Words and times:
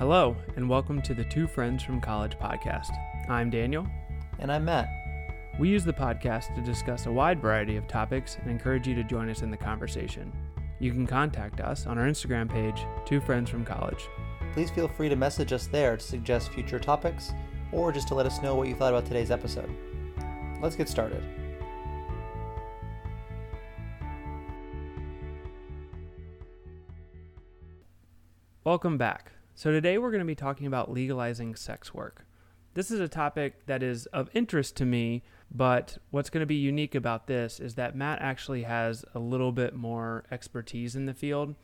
Hello, 0.00 0.34
and 0.56 0.66
welcome 0.66 1.02
to 1.02 1.12
the 1.12 1.24
Two 1.24 1.46
Friends 1.46 1.82
from 1.82 2.00
College 2.00 2.38
podcast. 2.38 2.88
I'm 3.28 3.50
Daniel. 3.50 3.86
And 4.38 4.50
I'm 4.50 4.64
Matt. 4.64 4.88
We 5.58 5.68
use 5.68 5.84
the 5.84 5.92
podcast 5.92 6.54
to 6.54 6.62
discuss 6.62 7.04
a 7.04 7.12
wide 7.12 7.38
variety 7.38 7.76
of 7.76 7.86
topics 7.86 8.38
and 8.40 8.50
encourage 8.50 8.88
you 8.88 8.94
to 8.94 9.04
join 9.04 9.28
us 9.28 9.42
in 9.42 9.50
the 9.50 9.58
conversation. 9.58 10.32
You 10.78 10.92
can 10.92 11.06
contact 11.06 11.60
us 11.60 11.86
on 11.86 11.98
our 11.98 12.06
Instagram 12.06 12.48
page, 12.48 12.82
Two 13.04 13.20
Friends 13.20 13.50
from 13.50 13.62
College. 13.62 14.08
Please 14.54 14.70
feel 14.70 14.88
free 14.88 15.10
to 15.10 15.16
message 15.16 15.52
us 15.52 15.66
there 15.66 15.98
to 15.98 16.02
suggest 16.02 16.50
future 16.50 16.78
topics 16.78 17.34
or 17.70 17.92
just 17.92 18.08
to 18.08 18.14
let 18.14 18.24
us 18.24 18.40
know 18.40 18.54
what 18.54 18.68
you 18.68 18.74
thought 18.74 18.94
about 18.94 19.04
today's 19.04 19.30
episode. 19.30 19.68
Let's 20.62 20.76
get 20.76 20.88
started. 20.88 21.22
Welcome 28.64 28.96
back. 28.96 29.32
So, 29.60 29.70
today 29.70 29.98
we're 29.98 30.10
going 30.10 30.20
to 30.20 30.24
be 30.24 30.34
talking 30.34 30.66
about 30.66 30.90
legalizing 30.90 31.54
sex 31.54 31.92
work. 31.92 32.24
This 32.72 32.90
is 32.90 32.98
a 32.98 33.08
topic 33.08 33.66
that 33.66 33.82
is 33.82 34.06
of 34.06 34.30
interest 34.32 34.74
to 34.76 34.86
me, 34.86 35.22
but 35.50 35.98
what's 36.10 36.30
going 36.30 36.40
to 36.40 36.46
be 36.46 36.54
unique 36.54 36.94
about 36.94 37.26
this 37.26 37.60
is 37.60 37.74
that 37.74 37.94
Matt 37.94 38.22
actually 38.22 38.62
has 38.62 39.04
a 39.14 39.18
little 39.18 39.52
bit 39.52 39.74
more 39.76 40.24
expertise 40.30 40.96
in 40.96 41.04
the 41.04 41.12
field. 41.12 41.56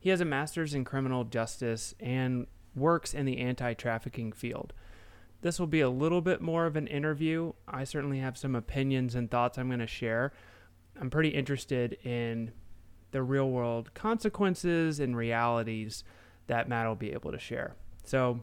He 0.00 0.08
has 0.08 0.22
a 0.22 0.24
master's 0.24 0.72
in 0.72 0.86
criminal 0.86 1.24
justice 1.24 1.94
and 2.00 2.46
works 2.74 3.12
in 3.12 3.26
the 3.26 3.36
anti 3.36 3.74
trafficking 3.74 4.32
field. 4.32 4.72
This 5.42 5.60
will 5.60 5.66
be 5.66 5.82
a 5.82 5.90
little 5.90 6.22
bit 6.22 6.40
more 6.40 6.64
of 6.64 6.76
an 6.76 6.86
interview. 6.86 7.52
I 7.68 7.84
certainly 7.84 8.20
have 8.20 8.38
some 8.38 8.56
opinions 8.56 9.14
and 9.14 9.30
thoughts 9.30 9.58
I'm 9.58 9.68
going 9.68 9.80
to 9.80 9.86
share. 9.86 10.32
I'm 10.98 11.10
pretty 11.10 11.28
interested 11.28 11.98
in 12.02 12.52
the 13.10 13.22
real 13.22 13.50
world 13.50 13.92
consequences 13.92 14.98
and 14.98 15.14
realities 15.14 16.02
that 16.46 16.68
Matt 16.68 16.86
will 16.86 16.94
be 16.94 17.12
able 17.12 17.32
to 17.32 17.38
share. 17.38 17.76
So, 18.04 18.42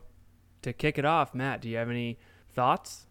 to 0.61 0.73
kick 0.73 0.97
it 0.97 1.05
off, 1.05 1.33
Matt, 1.33 1.61
do 1.61 1.69
you 1.69 1.77
have 1.77 1.89
any 1.89 2.17
thoughts? 2.51 3.05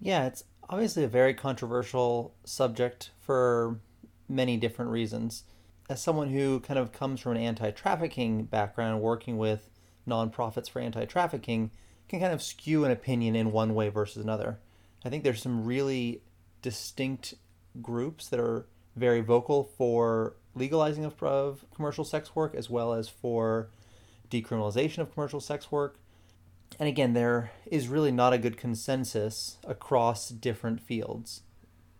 Yeah, 0.00 0.26
it's 0.26 0.44
obviously 0.68 1.04
a 1.04 1.08
very 1.08 1.34
controversial 1.34 2.34
subject 2.44 3.10
for 3.20 3.80
many 4.28 4.56
different 4.56 4.90
reasons. 4.90 5.44
As 5.88 6.02
someone 6.02 6.30
who 6.30 6.60
kind 6.60 6.78
of 6.78 6.92
comes 6.92 7.20
from 7.20 7.32
an 7.32 7.42
anti 7.42 7.70
trafficking 7.70 8.44
background, 8.44 9.00
working 9.00 9.36
with 9.36 9.70
nonprofits 10.08 10.68
for 10.68 10.80
anti 10.80 11.04
trafficking, 11.04 11.70
can 12.08 12.20
kind 12.20 12.32
of 12.32 12.42
skew 12.42 12.84
an 12.84 12.90
opinion 12.90 13.36
in 13.36 13.52
one 13.52 13.74
way 13.74 13.88
versus 13.88 14.22
another. 14.22 14.58
I 15.04 15.10
think 15.10 15.24
there's 15.24 15.42
some 15.42 15.64
really 15.64 16.22
distinct 16.62 17.34
groups 17.82 18.28
that 18.28 18.40
are 18.40 18.66
very 18.96 19.20
vocal 19.20 19.64
for 19.64 20.36
legalizing 20.54 21.04
of, 21.04 21.20
of 21.22 21.64
commercial 21.74 22.04
sex 22.04 22.34
work 22.34 22.54
as 22.54 22.70
well 22.70 22.92
as 22.92 23.08
for 23.08 23.68
decriminalization 24.30 24.98
of 24.98 25.12
commercial 25.12 25.40
sex 25.40 25.70
work. 25.70 25.98
And 26.78 26.88
again, 26.88 27.12
there 27.12 27.52
is 27.66 27.88
really 27.88 28.10
not 28.10 28.32
a 28.32 28.38
good 28.38 28.56
consensus 28.56 29.58
across 29.64 30.28
different 30.28 30.80
fields. 30.80 31.42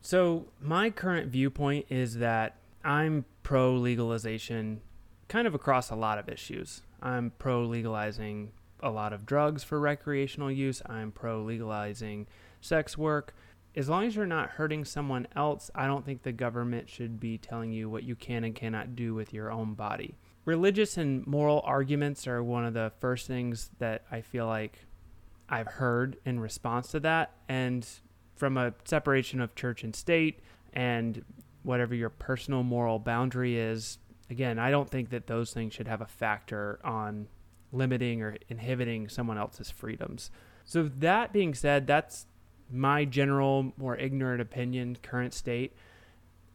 So, 0.03 0.47
my 0.61 0.91
current 0.91 1.29
viewpoint 1.29 1.87
is 1.89 2.17
that 2.17 2.57
I'm 2.85 3.25
pro 3.43 3.75
legalization 3.75 4.81
kind 5.29 5.47
of 5.47 5.55
across 5.55 5.91
a 5.91 5.97
lot 5.97 6.19
of 6.19 6.29
issues. 6.29 6.83
I'm 7.01 7.33
pro 7.39 7.65
legalizing 7.65 8.53
a 8.81 8.91
lot 8.91 9.13
of 9.13 9.25
drugs 9.25 9.65
for 9.65 9.81
recreational 9.81 10.51
use, 10.51 10.83
I'm 10.87 11.11
pro 11.13 11.43
legalizing 11.43 12.27
sex 12.61 12.99
work. 12.99 13.35
As 13.77 13.89
long 13.89 14.05
as 14.05 14.15
you're 14.15 14.27
not 14.27 14.51
hurting 14.51 14.85
someone 14.85 15.27
else, 15.35 15.71
I 15.75 15.87
don't 15.87 16.05
think 16.05 16.23
the 16.23 16.33
government 16.33 16.89
should 16.89 17.19
be 17.19 17.39
telling 17.39 17.73
you 17.73 17.91
what 17.91 18.05
you 18.05 18.15
can 18.15 18.45
and 18.45 18.55
cannot 18.55 18.95
do 18.95 19.15
with 19.15 19.33
your 19.33 19.51
own 19.51 19.75
body 19.75 20.17
religious 20.45 20.97
and 20.97 21.27
moral 21.27 21.63
arguments 21.65 22.27
are 22.27 22.43
one 22.43 22.65
of 22.65 22.75
the 22.75 22.93
first 23.01 23.27
things 23.27 23.71
that 23.79 24.05
I 24.11 24.21
feel 24.21 24.47
like 24.47 24.87
I've 25.49 25.67
heard 25.67 26.17
in 26.25 26.41
response 26.41 26.89
to 26.89 27.01
that. 27.01 27.33
And 27.49 27.87
from 28.37 28.57
a 28.57 28.75
separation 28.85 29.41
of 29.41 29.55
church 29.55 29.85
and 29.85 29.95
state 29.95 30.41
and 30.73 31.25
whatever 31.63 31.95
your 31.95 32.11
personal 32.11 32.63
moral 32.63 32.99
boundary 32.99 33.59
is, 33.59 33.99
again, 34.31 34.59
I 34.59 34.71
don't 34.71 34.89
think 34.89 35.11
that 35.11 35.27
those 35.27 35.53
things 35.53 35.73
should 35.73 35.89
have 35.89 36.01
a 36.01 36.07
factor 36.07 36.79
on 36.85 37.29
limiting 37.73 38.23
or 38.23 38.37
inhibiting 38.49 39.09
someone 39.09 39.39
else's 39.39 39.71
freedoms. 39.71 40.31
So, 40.67 40.91
that 40.99 41.33
being 41.33 41.53
said, 41.53 41.87
that's 41.87 42.27
my 42.75 43.05
general, 43.05 43.73
more 43.77 43.97
ignorant 43.97 44.41
opinion, 44.41 44.99
current 45.03 45.33
state. 45.33 45.73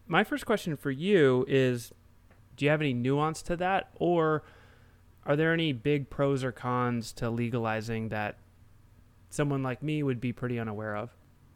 My 0.08 0.24
first 0.24 0.46
question 0.46 0.76
for 0.76 0.92
you 0.92 1.46
is 1.48 1.94
do 2.56 2.66
you 2.66 2.72
have 2.72 2.82
any 2.82 2.94
nuance 2.94 3.42
to 3.44 3.56
that, 3.56 3.90
or 3.96 4.44
are 5.26 5.36
there 5.36 5.54
any 5.54 5.72
big 5.72 6.10
pros 6.10 6.44
or 6.44 6.52
cons 6.52 7.14
to 7.14 7.30
legalizing 7.30 8.10
that 8.10 8.38
someone 9.30 9.64
like 9.64 9.82
me 9.82 10.04
would 10.04 10.20
be 10.20 10.34
pretty 10.34 10.60
unaware 10.60 10.96
of? 10.96 11.12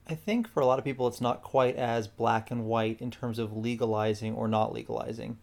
I 0.08 0.16
think 0.16 0.48
for 0.48 0.62
a 0.62 0.66
lot 0.66 0.80
of 0.80 0.86
people, 0.86 1.08
it's 1.08 1.22
not 1.22 1.42
quite 1.42 1.76
as 1.76 2.08
black 2.08 2.52
and 2.52 2.66
white 2.66 3.02
in 3.02 3.12
terms 3.12 3.40
of 3.40 3.56
legalizing 3.56 4.34
or 4.34 4.48
not 4.48 4.74
legalizing. 4.74 5.38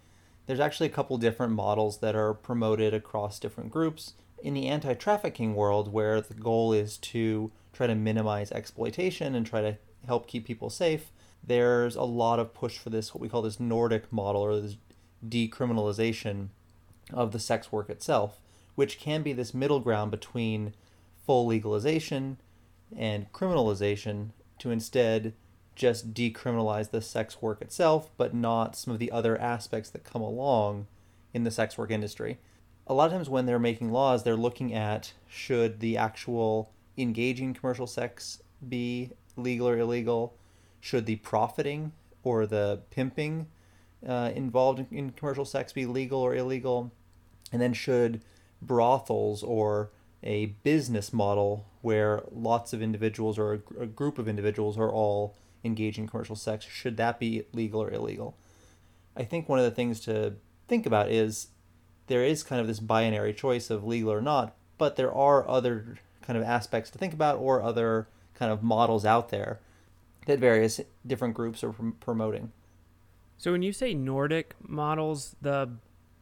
There's 0.46 0.60
actually 0.60 0.86
a 0.86 0.92
couple 0.92 1.16
different 1.18 1.52
models 1.52 1.98
that 1.98 2.14
are 2.14 2.34
promoted 2.34 2.92
across 2.92 3.38
different 3.38 3.70
groups. 3.70 4.14
In 4.42 4.54
the 4.54 4.68
anti 4.68 4.94
trafficking 4.94 5.54
world, 5.54 5.92
where 5.92 6.20
the 6.20 6.34
goal 6.34 6.72
is 6.72 6.96
to 6.98 7.52
try 7.72 7.86
to 7.86 7.94
minimize 7.94 8.52
exploitation 8.52 9.34
and 9.34 9.46
try 9.46 9.60
to 9.60 9.76
help 10.06 10.26
keep 10.26 10.44
people 10.46 10.70
safe, 10.70 11.12
there's 11.42 11.96
a 11.96 12.02
lot 12.02 12.38
of 12.38 12.54
push 12.54 12.78
for 12.78 12.90
this, 12.90 13.14
what 13.14 13.20
we 13.20 13.28
call 13.28 13.42
this 13.42 13.60
Nordic 13.60 14.12
model 14.12 14.42
or 14.42 14.60
this 14.60 14.76
decriminalization 15.26 16.48
of 17.12 17.32
the 17.32 17.38
sex 17.38 17.72
work 17.72 17.90
itself, 17.90 18.40
which 18.74 18.98
can 18.98 19.22
be 19.22 19.32
this 19.32 19.54
middle 19.54 19.80
ground 19.80 20.10
between 20.10 20.74
full 21.26 21.46
legalization 21.46 22.38
and 22.96 23.32
criminalization 23.32 24.30
to 24.58 24.70
instead 24.70 25.34
just 25.74 26.12
decriminalize 26.12 26.90
the 26.90 27.00
sex 27.00 27.40
work 27.40 27.62
itself, 27.62 28.10
but 28.16 28.34
not 28.34 28.76
some 28.76 28.92
of 28.92 29.00
the 29.00 29.10
other 29.10 29.40
aspects 29.40 29.88
that 29.90 30.04
come 30.04 30.20
along 30.22 30.86
in 31.32 31.44
the 31.44 31.50
sex 31.50 31.78
work 31.78 31.90
industry. 31.90 32.38
A 32.86 32.94
lot 32.94 33.06
of 33.06 33.12
times 33.12 33.30
when 33.30 33.46
they're 33.46 33.58
making 33.58 33.92
laws, 33.92 34.22
they're 34.22 34.36
looking 34.36 34.74
at 34.74 35.12
should 35.28 35.80
the 35.80 35.96
actual 35.96 36.72
engaging 36.96 37.54
commercial 37.54 37.86
sex 37.86 38.42
be 38.68 39.10
legal 39.36 39.68
or 39.68 39.78
illegal? 39.78 40.34
Should 40.80 41.06
the 41.06 41.16
profiting 41.16 41.92
or 42.22 42.46
the 42.46 42.80
pimping 42.90 43.46
uh, 44.06 44.32
involved 44.34 44.78
in, 44.78 44.86
in 44.90 45.10
commercial 45.10 45.44
sex 45.44 45.72
be 45.72 45.86
legal 45.86 46.20
or 46.20 46.34
illegal? 46.34 46.92
And 47.52 47.60
then 47.60 47.72
should 47.72 48.22
brothels 48.62 49.42
or 49.42 49.90
a 50.22 50.46
business 50.62 51.12
model 51.12 51.66
where 51.82 52.22
lots 52.30 52.72
of 52.72 52.82
individuals 52.82 53.38
or 53.38 53.54
a, 53.54 53.82
a, 53.82 53.86
group 53.86 54.18
of 54.18 54.28
individuals 54.28 54.76
are 54.76 54.90
all 54.90 55.34
engaging 55.64 56.04
in 56.04 56.10
commercial 56.10 56.36
sex 56.36 56.64
should 56.64 56.96
that 56.96 57.18
be 57.18 57.44
legal 57.52 57.82
or 57.82 57.90
illegal 57.90 58.36
i 59.16 59.22
think 59.22 59.48
one 59.48 59.58
of 59.58 59.64
the 59.64 59.70
things 59.70 60.00
to 60.00 60.34
think 60.68 60.86
about 60.86 61.10
is 61.10 61.48
there 62.06 62.24
is 62.24 62.42
kind 62.42 62.60
of 62.60 62.66
this 62.66 62.80
binary 62.80 63.32
choice 63.32 63.70
of 63.70 63.84
legal 63.84 64.12
or 64.12 64.20
not 64.20 64.54
but 64.78 64.96
there 64.96 65.12
are 65.12 65.48
other 65.48 65.98
kind 66.30 66.42
of 66.42 66.48
aspects 66.48 66.90
to 66.90 66.98
think 66.98 67.12
about 67.12 67.38
or 67.38 67.62
other 67.62 68.06
kind 68.34 68.52
of 68.52 68.62
models 68.62 69.04
out 69.04 69.30
there 69.30 69.60
that 70.26 70.38
various 70.38 70.80
different 71.06 71.34
groups 71.34 71.64
are 71.64 71.72
pr- 71.72 71.90
promoting 71.98 72.52
so 73.40 73.52
when 73.52 73.62
you 73.62 73.72
say 73.72 73.94
Nordic 73.94 74.54
models, 74.68 75.34
the 75.40 75.70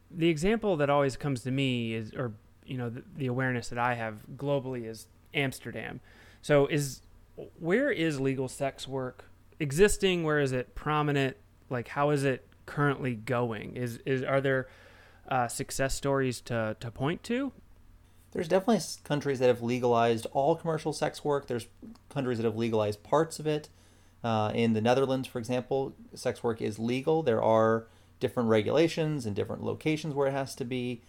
the 0.09 0.29
example 0.29 0.77
that 0.77 0.89
always 0.89 1.17
comes 1.17 1.41
to 1.41 1.51
me 1.51 1.93
is, 1.93 2.13
or 2.13 2.31
you 2.65 2.77
know, 2.77 2.89
the, 2.89 3.03
the 3.17 3.27
awareness 3.27 3.67
that 3.69 3.77
I 3.77 3.95
have 3.95 4.19
globally 4.37 4.87
is 4.87 5.07
Amsterdam. 5.33 5.99
So 6.41 6.65
is 6.67 7.01
where 7.59 7.91
is 7.91 8.21
legal 8.21 8.47
sex 8.47 8.87
work 8.87 9.25
existing? 9.59 10.23
Where 10.23 10.39
is 10.39 10.53
it 10.53 10.75
prominent? 10.75 11.35
Like 11.69 11.89
how 11.89 12.11
is 12.11 12.23
it 12.23 12.47
currently 12.65 13.15
going? 13.15 13.75
Is 13.75 13.99
is 14.05 14.23
are 14.23 14.39
there 14.39 14.69
uh, 15.27 15.49
success 15.49 15.93
stories 15.93 16.39
to 16.43 16.77
to 16.79 16.89
point 16.89 17.21
to? 17.23 17.51
There's 18.31 18.47
definitely 18.47 18.83
countries 19.03 19.39
that 19.39 19.47
have 19.47 19.61
legalized 19.61 20.27
all 20.33 20.55
commercial 20.55 20.93
sex 20.93 21.23
work. 21.23 21.47
There's 21.47 21.67
countries 22.09 22.37
that 22.37 22.45
have 22.45 22.55
legalized 22.55 23.03
parts 23.03 23.39
of 23.39 23.47
it. 23.47 23.69
Uh, 24.23 24.51
in 24.53 24.73
the 24.73 24.81
Netherlands, 24.81 25.27
for 25.27 25.39
example, 25.39 25.93
sex 26.13 26.43
work 26.43 26.61
is 26.61 26.77
legal. 26.77 27.23
There 27.23 27.41
are 27.41 27.87
different 28.19 28.49
regulations 28.49 29.25
and 29.25 29.35
different 29.35 29.63
locations 29.63 30.13
where 30.13 30.27
it 30.27 30.33
has 30.33 30.55
to 30.55 30.65
be. 30.65 31.01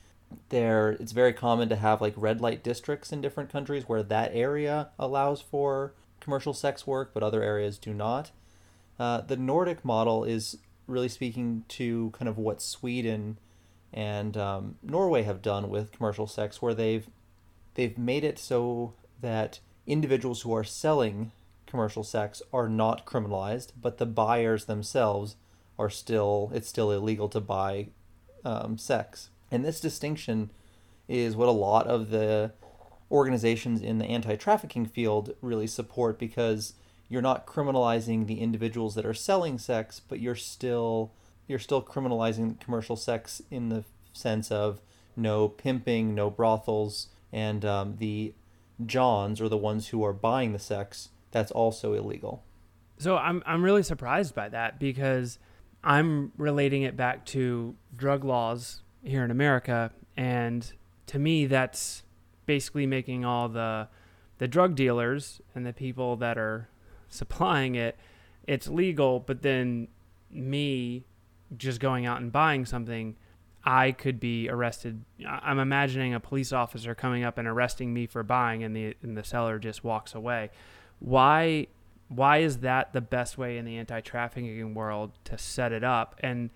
There, 0.51 0.93
it's 0.93 1.13
very 1.13 1.33
common 1.33 1.69
to 1.71 1.77
have 1.77 2.01
like 2.01 2.15
red 2.17 2.41
light 2.41 2.63
districts 2.63 3.13
in 3.13 3.21
different 3.21 3.51
countries 3.51 3.89
where 3.89 4.03
that 4.05 4.31
area 4.33 4.91
allows 4.99 5.41
for 5.41 5.93
commercial 6.21 6.55
sex 6.55 6.87
work, 6.87 7.11
but 7.13 7.23
other 7.23 7.43
areas 7.43 7.79
do 7.79 7.93
not. 7.93 8.31
Uh, 8.99 9.23
the 9.23 9.37
Nordic 9.37 9.85
model 9.85 10.23
is 10.23 10.59
really 10.87 11.09
speaking 11.09 11.65
to 11.69 12.11
kind 12.11 12.29
of 12.29 12.39
what 12.39 12.63
Sweden 12.63 13.39
and 13.93 14.37
um, 14.37 14.77
Norway 14.83 15.23
have 15.23 15.43
done 15.43 15.69
with 15.69 15.93
commercial 15.93 16.27
sex, 16.27 16.63
where 16.63 16.75
they've 16.75 17.09
they've 17.75 17.97
made 17.99 18.25
it 18.25 18.39
so 18.39 18.95
that 19.21 19.61
individuals 19.87 20.43
who 20.43 20.55
are 20.55 20.65
selling 20.65 21.33
commercial 21.67 22.03
sex 22.03 22.43
are 22.53 22.69
not 22.69 23.07
criminalized, 23.07 23.73
but 23.81 23.99
the 23.99 24.07
buyers 24.07 24.65
themselves 24.65 25.37
are 25.79 25.91
still 25.91 26.51
it's 26.55 26.69
still 26.69 26.91
illegal 26.91 27.29
to 27.29 27.41
buy 27.41 27.89
um, 28.45 28.77
sex. 28.79 29.31
And 29.51 29.65
this 29.65 29.81
distinction 29.81 30.51
is 31.09 31.35
what 31.37 31.49
a 31.49 31.53
lot 31.53 31.87
of 31.87 32.11
the 32.11 32.53
organizations 33.11 33.83
in 33.83 33.99
the 33.99 34.05
anti-trafficking 34.05 34.87
field 34.87 35.35
really 35.41 35.67
support 35.67 36.19
because 36.19 36.75
you're 37.09 37.21
not 37.21 37.47
criminalizing 37.47 38.27
the 38.27 38.41
individuals 38.41 38.95
that 38.95 39.05
are 39.05 39.15
selling 39.15 39.59
sex, 39.59 40.01
but 40.01 40.21
you're 40.21 40.37
still 40.37 41.11
you're 41.47 41.59
still 41.59 41.83
criminalizing 41.83 42.61
commercial 42.61 42.97
sex 42.97 43.43
in 43.51 43.69
the 43.69 43.85
sense 44.13 44.51
of 44.51 44.81
no 45.17 45.49
pimping, 45.49 46.15
no 46.15 46.31
brothels, 46.31 47.09
and 47.33 47.65
um, 47.65 47.97
the 47.99 48.35
Johns 48.85 49.41
or 49.41 49.49
the 49.49 49.57
ones 49.57 49.89
who 49.89 50.05
are 50.05 50.13
buying 50.13 50.53
the 50.53 50.59
sex. 50.59 51.11
That's 51.31 51.51
also 51.51 51.93
illegal. 51.95 52.43
So 52.99 53.17
I'm 53.17 53.43
I'm 53.47 53.63
really 53.63 53.83
surprised 53.83 54.35
by 54.35 54.49
that 54.51 54.79
because 54.79 55.39
I'm 55.83 56.33
relating 56.37 56.83
it 56.83 56.97
back 56.97 57.25
to 57.27 57.75
drug 57.97 58.25
laws 58.25 58.83
here 59.03 59.25
in 59.25 59.31
America, 59.31 59.91
and 60.17 60.71
to 61.07 61.19
me 61.19 61.47
that's 61.47 62.05
basically 62.47 62.87
making 62.87 63.25
all 63.25 63.49
the 63.49 63.89
the 64.39 64.49
drug 64.49 64.75
dealers 64.75 65.41
and 65.55 65.67
the 65.67 65.73
people 65.73 66.17
that 66.17 66.39
are 66.39 66.69
supplying 67.09 67.75
it 67.75 67.97
it's 68.47 68.69
legal 68.69 69.21
but 69.21 69.43
then 69.43 69.87
me 70.31 71.05
just 71.57 71.81
going 71.81 72.07
out 72.07 72.21
and 72.21 72.31
buying 72.31 72.65
something 72.65 73.17
I 73.65 73.93
could 73.93 74.19
be 74.21 74.49
arrested. 74.49 75.05
I'm 75.27 75.59
imagining 75.59 76.15
a 76.15 76.21
police 76.21 76.53
officer 76.53 76.95
coming 76.95 77.25
up 77.25 77.37
and 77.37 77.47
arresting 77.47 77.93
me 77.93 78.07
for 78.07 78.23
buying 78.23 78.63
and 78.63 78.75
the 78.75 78.97
and 79.03 79.17
the 79.17 79.25
seller 79.25 79.59
just 79.59 79.85
walks 79.85 80.15
away. 80.15 80.51
Why 80.99 81.67
why 82.09 82.39
is 82.39 82.59
that 82.59 82.93
the 82.93 83.01
best 83.01 83.39
way 83.39 83.57
in 83.57 83.65
the 83.65 83.77
anti-trafficking 83.77 84.75
world 84.75 85.13
to 85.25 85.39
set 85.39 85.73
it 85.73 85.85
up? 85.85 86.19
And 86.21 86.51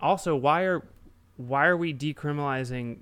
also 0.00 0.36
why 0.36 0.62
are 0.62 0.86
why 1.36 1.66
are 1.66 1.76
we 1.76 1.94
decriminalizing 1.94 2.98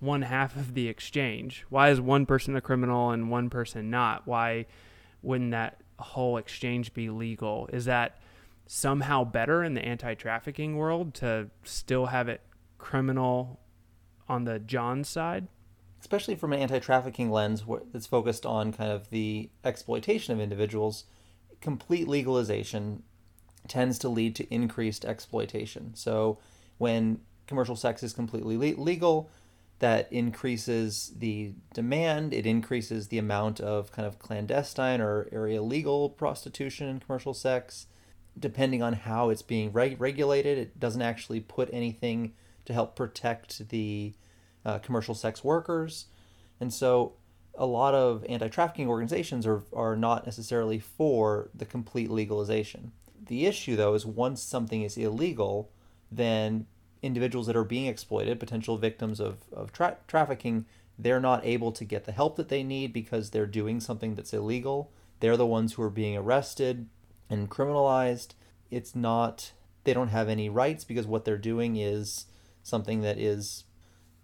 one 0.00 0.22
half 0.22 0.56
of 0.56 0.74
the 0.74 0.88
exchange? 0.88 1.66
Why 1.68 1.90
is 1.90 2.00
one 2.00 2.24
person 2.24 2.56
a 2.56 2.60
criminal 2.60 3.10
and 3.10 3.30
one 3.30 3.50
person 3.50 3.90
not? 3.90 4.26
Why 4.26 4.66
wouldn't 5.22 5.50
that 5.50 5.80
whole 5.98 6.38
exchange 6.38 6.94
be 6.94 7.10
legal? 7.10 7.68
Is 7.72 7.84
that 7.84 8.18
somehow 8.66 9.24
better 9.24 9.62
in 9.62 9.74
the 9.74 9.84
anti 9.84 10.14
trafficking 10.14 10.76
world 10.76 11.14
to 11.14 11.50
still 11.62 12.06
have 12.06 12.28
it 12.28 12.40
criminal 12.78 13.60
on 14.28 14.44
the 14.44 14.58
John 14.58 15.04
side? 15.04 15.48
Especially 16.00 16.34
from 16.34 16.52
an 16.52 16.60
anti 16.60 16.78
trafficking 16.78 17.30
lens 17.30 17.64
that's 17.92 18.06
focused 18.06 18.44
on 18.44 18.72
kind 18.72 18.90
of 18.90 19.10
the 19.10 19.50
exploitation 19.64 20.34
of 20.34 20.40
individuals, 20.40 21.04
complete 21.60 22.08
legalization 22.08 23.02
tends 23.68 23.98
to 23.98 24.08
lead 24.08 24.36
to 24.36 24.54
increased 24.54 25.04
exploitation. 25.04 25.94
So 25.94 26.38
when 26.78 27.20
commercial 27.46 27.76
sex 27.76 28.02
is 28.02 28.12
completely 28.12 28.56
le- 28.56 28.80
legal, 28.80 29.30
that 29.78 30.12
increases 30.12 31.12
the 31.16 31.52
demand. 31.72 32.32
It 32.32 32.46
increases 32.46 33.08
the 33.08 33.18
amount 33.18 33.60
of 33.60 33.92
kind 33.92 34.06
of 34.06 34.18
clandestine 34.18 35.00
or 35.00 35.28
area 35.32 35.62
legal 35.62 36.10
prostitution 36.10 36.88
and 36.88 37.04
commercial 37.04 37.34
sex. 37.34 37.86
Depending 38.38 38.82
on 38.82 38.94
how 38.94 39.30
it's 39.30 39.42
being 39.42 39.72
reg- 39.72 40.00
regulated, 40.00 40.58
it 40.58 40.80
doesn't 40.80 41.02
actually 41.02 41.40
put 41.40 41.70
anything 41.72 42.32
to 42.64 42.72
help 42.72 42.96
protect 42.96 43.68
the 43.68 44.14
uh, 44.64 44.78
commercial 44.78 45.14
sex 45.14 45.44
workers. 45.44 46.06
And 46.60 46.72
so 46.72 47.14
a 47.56 47.66
lot 47.66 47.94
of 47.94 48.24
anti 48.28 48.48
trafficking 48.48 48.88
organizations 48.88 49.46
are, 49.46 49.62
are 49.72 49.96
not 49.96 50.24
necessarily 50.24 50.78
for 50.78 51.50
the 51.54 51.64
complete 51.64 52.10
legalization. 52.10 52.92
The 53.26 53.46
issue, 53.46 53.76
though, 53.76 53.94
is 53.94 54.04
once 54.04 54.42
something 54.42 54.82
is 54.82 54.96
illegal, 54.96 55.70
then 56.10 56.66
individuals 57.02 57.46
that 57.46 57.56
are 57.56 57.64
being 57.64 57.86
exploited, 57.86 58.40
potential 58.40 58.76
victims 58.76 59.20
of, 59.20 59.38
of 59.52 59.72
tra- 59.72 59.98
trafficking, 60.08 60.66
they're 60.98 61.20
not 61.20 61.44
able 61.44 61.72
to 61.72 61.84
get 61.84 62.04
the 62.04 62.12
help 62.12 62.36
that 62.36 62.48
they 62.48 62.62
need 62.62 62.92
because 62.92 63.30
they're 63.30 63.46
doing 63.46 63.80
something 63.80 64.14
that's 64.14 64.32
illegal. 64.32 64.90
They're 65.20 65.36
the 65.36 65.46
ones 65.46 65.74
who 65.74 65.82
are 65.82 65.90
being 65.90 66.16
arrested 66.16 66.86
and 67.30 67.50
criminalized. 67.50 68.34
It's 68.70 68.94
not, 68.94 69.52
they 69.84 69.94
don't 69.94 70.08
have 70.08 70.28
any 70.28 70.48
rights 70.48 70.84
because 70.84 71.06
what 71.06 71.24
they're 71.24 71.38
doing 71.38 71.76
is 71.76 72.26
something 72.62 73.02
that 73.02 73.18
is 73.18 73.64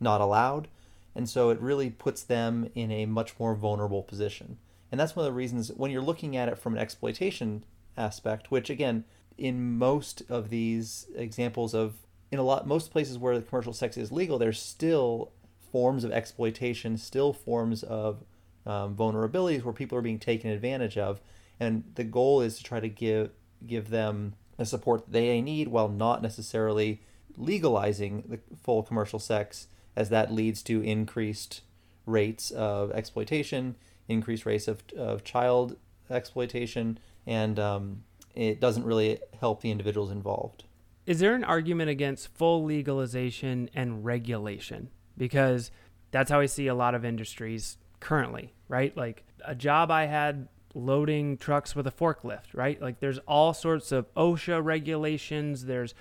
not 0.00 0.20
allowed. 0.20 0.68
And 1.14 1.28
so 1.28 1.50
it 1.50 1.60
really 1.60 1.90
puts 1.90 2.22
them 2.22 2.70
in 2.74 2.90
a 2.90 3.06
much 3.06 3.38
more 3.38 3.54
vulnerable 3.54 4.02
position. 4.02 4.58
And 4.90 4.98
that's 4.98 5.14
one 5.14 5.26
of 5.26 5.32
the 5.32 5.36
reasons 5.36 5.70
when 5.72 5.90
you're 5.90 6.02
looking 6.02 6.36
at 6.36 6.48
it 6.48 6.58
from 6.58 6.74
an 6.74 6.80
exploitation 6.80 7.64
aspect, 7.96 8.50
which 8.50 8.70
again, 8.70 9.04
in 9.36 9.78
most 9.78 10.22
of 10.28 10.50
these 10.50 11.06
examples 11.14 11.74
of 11.74 11.94
in 12.30 12.38
a 12.38 12.42
lot 12.42 12.66
most 12.66 12.92
places 12.92 13.18
where 13.18 13.36
the 13.36 13.44
commercial 13.44 13.72
sex 13.72 13.96
is 13.96 14.12
legal, 14.12 14.38
there's 14.38 14.60
still 14.60 15.32
forms 15.72 16.04
of 16.04 16.12
exploitation, 16.12 16.96
still 16.96 17.32
forms 17.32 17.82
of 17.82 18.24
um, 18.66 18.94
vulnerabilities 18.94 19.64
where 19.64 19.72
people 19.72 19.96
are 19.96 20.02
being 20.02 20.18
taken 20.18 20.50
advantage 20.50 20.98
of, 20.98 21.20
and 21.60 21.84
the 21.94 22.04
goal 22.04 22.40
is 22.40 22.56
to 22.58 22.64
try 22.64 22.80
to 22.80 22.88
give 22.88 23.30
give 23.66 23.90
them 23.90 24.34
the 24.56 24.64
support 24.64 25.04
they 25.12 25.40
need 25.40 25.68
while 25.68 25.88
not 25.88 26.22
necessarily 26.22 27.02
legalizing 27.36 28.24
the 28.28 28.40
full 28.62 28.82
commercial 28.82 29.18
sex, 29.18 29.68
as 29.94 30.08
that 30.08 30.32
leads 30.32 30.62
to 30.62 30.82
increased 30.82 31.60
rates 32.06 32.50
of 32.50 32.90
exploitation, 32.92 33.76
increased 34.08 34.44
rates 34.44 34.66
of, 34.66 34.82
of 34.96 35.22
child 35.22 35.76
exploitation, 36.10 36.98
and 37.26 37.58
um, 37.58 38.02
it 38.34 38.60
doesn't 38.60 38.84
really 38.84 39.18
help 39.38 39.60
the 39.60 39.70
individuals 39.70 40.10
involved 40.10 40.64
is 41.10 41.18
there 41.18 41.34
an 41.34 41.42
argument 41.42 41.90
against 41.90 42.28
full 42.36 42.62
legalization 42.62 43.68
and 43.74 44.04
regulation? 44.04 44.90
Because 45.16 45.72
that's 46.12 46.30
how 46.30 46.38
I 46.38 46.46
see 46.46 46.68
a 46.68 46.74
lot 46.74 46.94
of 46.94 47.04
industries 47.04 47.78
currently, 47.98 48.54
right? 48.68 48.96
Like 48.96 49.24
a 49.44 49.56
job 49.56 49.90
I 49.90 50.06
had 50.06 50.46
loading 50.74 51.36
trucks 51.36 51.74
with 51.74 51.86
a 51.86 51.90
forklift, 51.90 52.54
right? 52.54 52.80
Like 52.80 53.00
there's 53.00 53.18
all 53.20 53.52
sorts 53.54 53.92
of 53.92 54.12
OSHA 54.14 54.64
regulations, 54.64 55.66
there's 55.66 55.94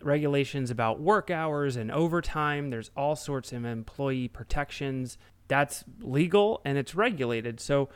regulations 0.00 0.70
about 0.70 1.00
work 1.00 1.30
hours 1.30 1.76
and 1.76 1.90
overtime, 1.90 2.70
there's 2.70 2.90
all 2.96 3.16
sorts 3.16 3.52
of 3.52 3.64
employee 3.64 4.28
protections. 4.28 5.18
That's 5.48 5.84
legal 6.00 6.60
and 6.64 6.78
it's 6.78 6.94
regulated. 6.94 7.60
So 7.60 7.88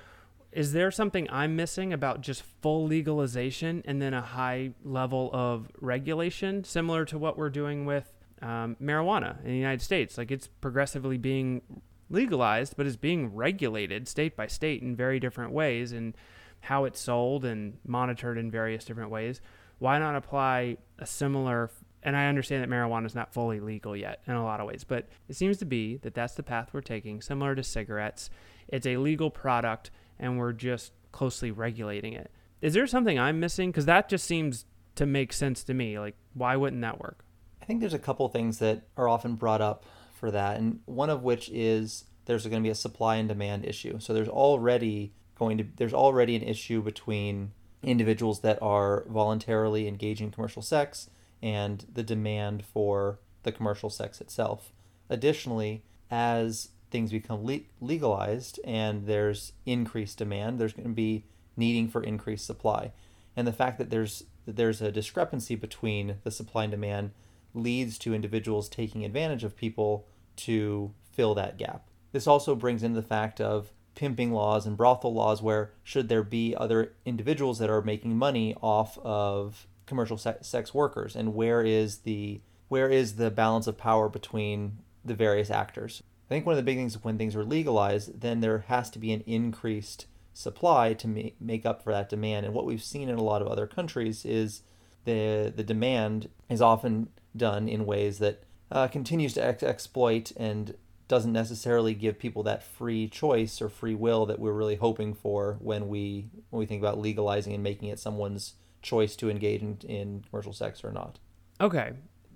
is 0.52 0.73
there 0.73 0.90
something 0.90 1.28
I'm 1.31 1.55
missing 1.55 1.93
about 1.93 2.20
just 2.20 2.43
full 2.62 2.87
legalization 2.87 3.82
and 3.84 4.00
then 4.00 4.14
a 4.14 4.22
high 4.22 4.72
level 4.84 5.31
of 5.32 5.70
regulation, 5.81 6.64
similar 6.64 7.05
to 7.06 7.19
what 7.19 7.37
we're 7.37 7.50
doing 7.50 7.84
with 7.84 8.12
um, 8.43 8.77
marijuana 8.82 9.39
in 9.41 9.51
the 9.51 9.56
United 9.56 9.82
States? 9.82 10.17
Like 10.17 10.31
it's 10.31 10.46
progressively 10.46 11.19
being 11.19 11.62
legalized, 12.08 12.77
but 12.77 12.86
is 12.86 12.96
being 12.96 13.34
regulated 13.34 14.08
state 14.08 14.36
by 14.36 14.46
state 14.46 14.82
in 14.82 14.96
very 14.96 15.19
different 15.20 15.53
ways 15.53 15.93
and 15.93 16.15
how 16.60 16.84
it's 16.84 17.01
sold 17.01 17.44
and 17.44 17.79
monitored 17.86 18.39
in 18.39 18.51
various 18.51 18.84
different 18.84 19.10
ways. 19.10 19.41
Why 19.79 19.98
not 19.98 20.17
apply 20.17 20.79
a 20.98 21.06
similar 21.06 21.70
and 22.03 22.17
I 22.17 22.29
understand 22.29 22.63
that 22.63 22.70
marijuana 22.70 23.05
is 23.06 23.17
not 23.17 23.32
fully 23.32 23.58
legal 23.58 23.96
yet 23.96 24.22
in 24.29 24.34
a 24.34 24.44
lot 24.44 24.60
of 24.60 24.67
ways, 24.67 24.84
but 24.84 25.08
it 25.29 25.34
seems 25.34 25.56
to 25.58 25.65
be 25.65 25.96
that 25.98 26.15
that's 26.15 26.34
the 26.34 26.43
path 26.44 26.69
we're 26.72 26.81
taking, 26.81 27.20
similar 27.20 27.56
to 27.56 27.65
cigarettes. 27.65 28.31
It's 28.69 28.86
a 28.86 28.96
legal 28.98 29.29
product 29.29 29.91
and 30.17 30.39
we're 30.39 30.53
just 30.53 30.93
closely 31.10 31.51
regulating 31.51 32.13
it. 32.13 32.31
Is 32.60 32.75
there 32.75 32.86
something 32.86 33.19
I'm 33.19 33.41
missing? 33.41 33.70
Because 33.70 33.86
that 33.86 34.08
just 34.08 34.25
seems 34.25 34.67
to 34.94 35.05
make 35.05 35.32
sense 35.32 35.65
to 35.65 35.75
me. 35.75 35.98
Like, 35.98 36.17
why 36.32 36.55
wouldn't 36.55 36.82
that 36.82 37.01
work? 37.01 37.25
I 37.60 37.65
think 37.65 37.81
there's 37.81 37.93
a 37.93 37.98
couple 37.98 38.29
things 38.29 38.58
that 38.60 38.82
are 38.96 39.08
often 39.08 39.34
brought 39.34 39.60
up 39.60 39.84
for 40.19 40.31
that, 40.31 40.56
and 40.56 40.81
one 40.87 41.11
of 41.11 41.23
which 41.23 41.49
is 41.51 42.05
there's 42.25 42.46
going 42.46 42.63
to 42.63 42.67
be 42.67 42.70
a 42.70 42.75
supply 42.75 43.17
and 43.17 43.29
demand 43.29 43.65
issue. 43.65 43.99
So 44.01 44.13
there's 44.13 44.29
already 44.29 45.13
going 45.39 45.58
to 45.58 45.67
there's 45.77 45.94
already 45.94 46.35
an 46.37 46.43
issue 46.43 46.82
between 46.82 47.53
individuals 47.82 48.41
that 48.41 48.61
are 48.61 49.05
voluntarily 49.08 49.87
engaging 49.87 50.31
commercial 50.31 50.63
sex 50.63 51.08
and 51.43 51.87
the 51.93 52.03
demand 52.03 52.65
for 52.65 53.19
the 53.43 53.53
commercial 53.53 53.91
sex 53.91 54.20
itself. 54.20 54.73
Additionally, 55.08 55.82
as 56.11 56.70
things 56.91 57.11
become 57.11 57.44
le- 57.44 57.61
legalized 57.81 58.58
and 58.65 59.06
there's 59.06 59.53
increased 59.65 60.19
demand, 60.19 60.58
there's 60.58 60.73
going 60.73 60.89
to 60.89 60.94
be 60.94 61.25
needing 61.56 61.89
for 61.89 62.03
increased 62.03 62.46
supply. 62.46 62.93
And 63.37 63.46
the 63.46 63.53
fact 63.53 63.79
that 63.79 63.91
there's 63.91 64.25
that 64.46 64.56
there's 64.56 64.81
a 64.81 64.93
discrepancy 64.93 65.55
between 65.55 66.17
the 66.23 66.31
supply 66.31 66.65
and 66.65 66.70
demand 66.70 67.11
leads 67.56 67.98
to 67.98 68.15
individuals 68.15 68.69
taking 68.69 69.05
advantage 69.05 69.44
of 69.44 69.56
people 69.56 70.06
to 70.36 70.93
fill 71.13 71.34
that 71.34 71.58
gap. 71.58 71.89
This 72.13 72.27
also 72.27 72.55
brings 72.55 72.82
in 72.82 72.94
the 72.94 73.03
fact 73.03 73.41
of 73.41 73.72
pimping 73.94 74.32
laws 74.32 74.67
and 74.67 74.77
brothel 74.77 75.15
laws 75.15 75.41
where 75.41 75.72
should 75.82 76.08
there 76.08 76.22
be 76.22 76.55
other 76.55 76.93
individuals 77.06 77.58
that 77.58 77.70
are 77.70 77.81
making 77.81 78.17
money 78.17 78.55
off 78.60 78.98
of 78.98 79.67
commercial 79.86 80.19
sex 80.19 80.75
workers 80.75 81.17
and 81.17 81.34
where 81.34 81.63
is 81.63 81.98
the 81.98 82.41
where 82.69 82.91
is 82.91 83.17
the 83.17 83.31
balance 83.31 83.67
of 83.67 83.79
power 83.79 84.08
between 84.08 84.77
the 85.03 85.15
various 85.15 85.51
actors 85.51 86.03
I 86.27 86.34
think 86.34 86.44
one 86.44 86.55
of 86.55 86.56
the 86.56 86.65
big 86.65 86.77
things 86.77 87.03
when 87.05 87.19
things 87.19 87.36
are 87.36 87.44
legalized, 87.44 88.20
then 88.20 88.41
there 88.41 88.65
has 88.67 88.91
to 88.91 88.98
be 88.98 89.13
an 89.13 89.22
increased 89.27 90.06
supply 90.34 90.93
to 90.94 91.06
ma- 91.06 91.31
make 91.41 91.65
up 91.65 91.82
for 91.82 91.93
that 91.93 92.08
demand. 92.08 92.44
And 92.44 92.55
what 92.55 92.67
we've 92.67 92.82
seen 92.82 93.08
in 93.08 93.17
a 93.17 93.22
lot 93.22 93.43
of 93.43 93.48
other 93.48 93.67
countries 93.67 94.25
is 94.25 94.63
the 95.05 95.53
the 95.55 95.63
demand 95.63 96.29
is 96.51 96.60
often 96.60 97.10
done 97.36 97.69
in 97.69 97.86
ways 97.86 98.19
that 98.19 98.43
uh, 98.70 98.88
continues 98.88 99.34
to 99.34 99.44
ex- 99.44 99.62
exploit 99.62 100.32
and 100.36 100.74
doesn't 101.08 101.32
necessarily 101.32 101.94
give 101.94 102.19
people 102.19 102.43
that 102.43 102.62
free 102.62 103.08
choice 103.08 103.62
or 103.62 103.69
free 103.69 103.94
will 103.94 104.26
that 104.26 104.40
we're 104.40 104.52
really 104.52 104.76
hoping 104.76 105.14
for 105.14 105.56
when 105.60 105.88
we 105.88 106.28
when 106.50 106.58
we 106.58 106.66
think 106.66 106.82
about 106.82 106.98
legalizing 106.98 107.52
and 107.52 107.62
making 107.62 107.88
it 107.88 107.98
someone's 107.98 108.55
choice 108.82 109.14
to 109.16 109.31
engage 109.31 109.62
in, 109.62 109.78
in 109.88 110.24
commercial 110.28 110.52
sex 110.52 110.82
or 110.82 110.93
not. 110.93 111.19
Okay. 111.60 111.93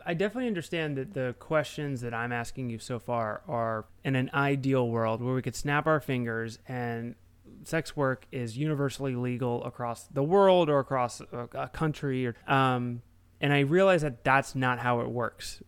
I 0.06 0.14
definitely 0.14 0.48
understand 0.48 0.96
that 0.96 1.12
the 1.12 1.34
questions 1.38 2.00
that 2.00 2.14
I'm 2.14 2.32
asking 2.32 2.70
you 2.70 2.78
so 2.78 2.98
far 2.98 3.42
are 3.46 3.84
in 4.02 4.16
an 4.16 4.30
ideal 4.32 4.88
world 4.88 5.22
where 5.22 5.34
we 5.34 5.42
could 5.42 5.54
snap 5.54 5.86
our 5.86 6.00
fingers 6.00 6.58
and 6.66 7.16
sex 7.64 7.96
work 7.96 8.26
is 8.32 8.56
universally 8.56 9.14
legal 9.14 9.62
across 9.64 10.04
the 10.04 10.22
world 10.22 10.70
or 10.70 10.78
across 10.78 11.20
a, 11.20 11.68
country. 11.68 12.26
Or, 12.26 12.34
um, 12.46 13.02
and 13.40 13.52
I 13.52 13.60
realize 13.60 14.02
that 14.02 14.24
that's 14.24 14.54
not 14.54 14.78
how 14.78 15.00
it 15.00 15.08
works. 15.10 15.62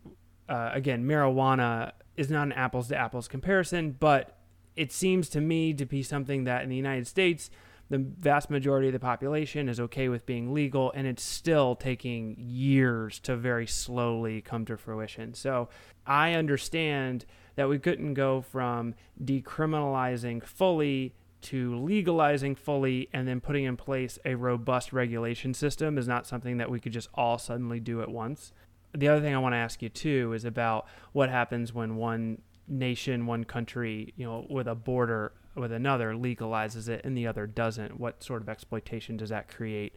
Uh, 0.49 0.71
again, 0.73 1.05
marijuana 1.05 1.93
is 2.17 2.31
not 2.31 2.43
an 2.43 2.53
apples 2.53 2.89
to 2.89 2.97
apples 2.97 3.29
comparison, 3.29 3.97
but 3.99 4.39
it 4.77 4.93
seems 4.93 5.29
to 5.31 5.41
me 5.41 5.73
to 5.75 5.87
be 5.87 6.03
something 6.03 6.45
that 6.45 6.63
in 6.63 6.69
the 6.69 6.77
United 6.77 7.07
States, 7.07 7.51
the 7.89 7.99
vast 7.99 8.49
majority 8.49 8.89
of 8.89 8.95
the 8.95 8.99
population 8.99 9.69
is 9.69 9.79
okay 9.79 10.09
with 10.09 10.25
being 10.25 10.55
legal, 10.55 10.93
and 10.93 11.07
it's 11.07 11.23
still 11.23 11.77
taking 11.77 12.35
years 12.39 13.19
to 13.21 13.37
very 13.37 13.67
slowly 13.67 14.41
come 14.41 14.65
to 14.65 14.77
fruition. 14.77 15.35
So 15.35 15.69
I 16.07 16.33
understand 16.33 17.27
that 17.57 17.69
we 17.69 17.79
couldn't 17.79 18.15
go 18.15 18.41
from 18.41 18.95
decriminalizing 19.23 20.43
fully 20.43 21.15
to 21.43 21.77
legalizing 21.77 22.55
fully 22.55 23.09
and 23.13 23.27
then 23.27 23.41
putting 23.41 23.65
in 23.65 23.77
place 23.77 24.19
a 24.25 24.35
robust 24.35 24.93
regulation 24.93 25.53
system 25.55 25.99
is 25.99 26.09
not 26.09 26.27
something 26.27 26.59
that 26.59 26.71
we 26.71 26.81
could 26.81 26.93
just 26.93 27.09
all 27.15 27.39
suddenly 27.39 27.81
do 27.81 28.01
at 28.01 28.09
once 28.09 28.53
the 28.95 29.09
other 29.09 29.21
thing 29.21 29.35
I 29.35 29.39
want 29.39 29.55
to 29.55 29.59
ask 29.59 29.83
you 29.83 29.89
too 29.89 30.33
is 30.33 30.45
about 30.45 30.87
what 31.13 31.31
happens 31.31 31.73
when 31.73 31.97
one 31.97 32.43
nation, 32.69 33.27
one 33.27 33.45
country, 33.45 34.13
you 34.17 34.27
know, 34.27 34.47
with 34.49 34.67
a 34.67 34.75
border 34.75 35.33
with 35.55 35.73
another 35.73 36.13
legalizes 36.13 36.89
it 36.89 37.03
and 37.05 37.17
the 37.17 37.27
other 37.27 37.47
doesn't. 37.47 37.99
What 37.99 38.23
sort 38.23 38.43
of 38.43 38.49
exploitation 38.49 39.17
does 39.17 39.29
that 39.31 39.49
create 39.49 39.95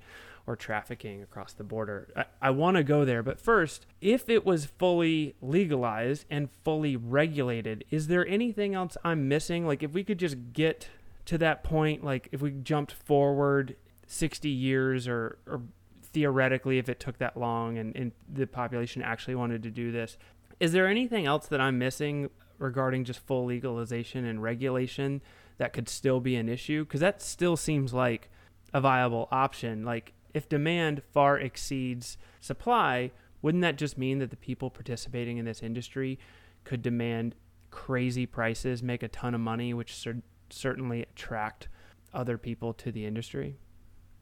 or 0.47 0.55
trafficking 0.55 1.21
across 1.21 1.53
the 1.53 1.63
border? 1.63 2.09
I, 2.15 2.25
I 2.41 2.49
want 2.51 2.77
to 2.77 2.83
go 2.83 3.05
there, 3.05 3.23
but 3.23 3.39
first, 3.39 3.85
if 4.01 4.29
it 4.29 4.45
was 4.45 4.65
fully 4.65 5.35
legalized 5.41 6.25
and 6.29 6.49
fully 6.63 6.95
regulated, 6.95 7.85
is 7.89 8.07
there 8.07 8.27
anything 8.27 8.75
else 8.75 8.97
I'm 9.03 9.27
missing? 9.27 9.65
Like, 9.65 9.81
if 9.81 9.93
we 9.93 10.03
could 10.03 10.19
just 10.19 10.53
get 10.53 10.89
to 11.25 11.37
that 11.39 11.63
point, 11.63 12.03
like 12.03 12.29
if 12.31 12.41
we 12.41 12.51
jumped 12.51 12.91
forward 12.91 13.75
60 14.07 14.49
years 14.49 15.07
or, 15.07 15.37
or 15.47 15.61
theoretically, 16.03 16.77
if 16.77 16.87
it 16.87 16.99
took 16.99 17.17
that 17.17 17.35
long 17.35 17.77
and, 17.77 17.95
and 17.95 18.11
the 18.31 18.47
population 18.47 19.01
actually 19.01 19.35
wanted 19.35 19.63
to 19.63 19.71
do 19.71 19.91
this, 19.91 20.17
is 20.59 20.71
there 20.71 20.87
anything 20.87 21.25
else 21.25 21.47
that 21.47 21.59
I'm 21.59 21.77
missing 21.77 22.29
regarding 22.57 23.03
just 23.03 23.19
full 23.19 23.45
legalization 23.45 24.25
and 24.25 24.41
regulation 24.41 25.21
that 25.57 25.73
could 25.73 25.89
still 25.89 26.19
be 26.19 26.35
an 26.35 26.47
issue? 26.47 26.85
Because 26.85 27.01
that 27.01 27.21
still 27.21 27.57
seems 27.57 27.93
like 27.93 28.29
a 28.73 28.79
viable 28.79 29.27
option. 29.31 29.83
Like, 29.83 30.13
if 30.33 30.49
demand 30.49 31.01
far 31.11 31.39
exceeds 31.39 32.17
supply, 32.41 33.11
wouldn't 33.41 33.61
that 33.61 33.77
just 33.77 33.97
mean 33.97 34.19
that 34.19 34.31
the 34.31 34.35
people 34.35 34.69
participating 34.69 35.37
in 35.37 35.45
this 35.45 35.63
industry 35.63 36.19
could 36.65 36.81
demand 36.81 37.35
crazy 37.71 38.25
prices, 38.25 38.81
make 38.81 39.03
a 39.03 39.07
ton 39.07 39.33
of 39.33 39.41
money, 39.41 39.73
which 39.73 39.95
cer- 39.95 40.21
certainly 40.49 41.01
attract 41.01 41.67
other 42.13 42.37
people 42.37 42.73
to 42.73 42.91
the 42.91 43.05
industry? 43.05 43.57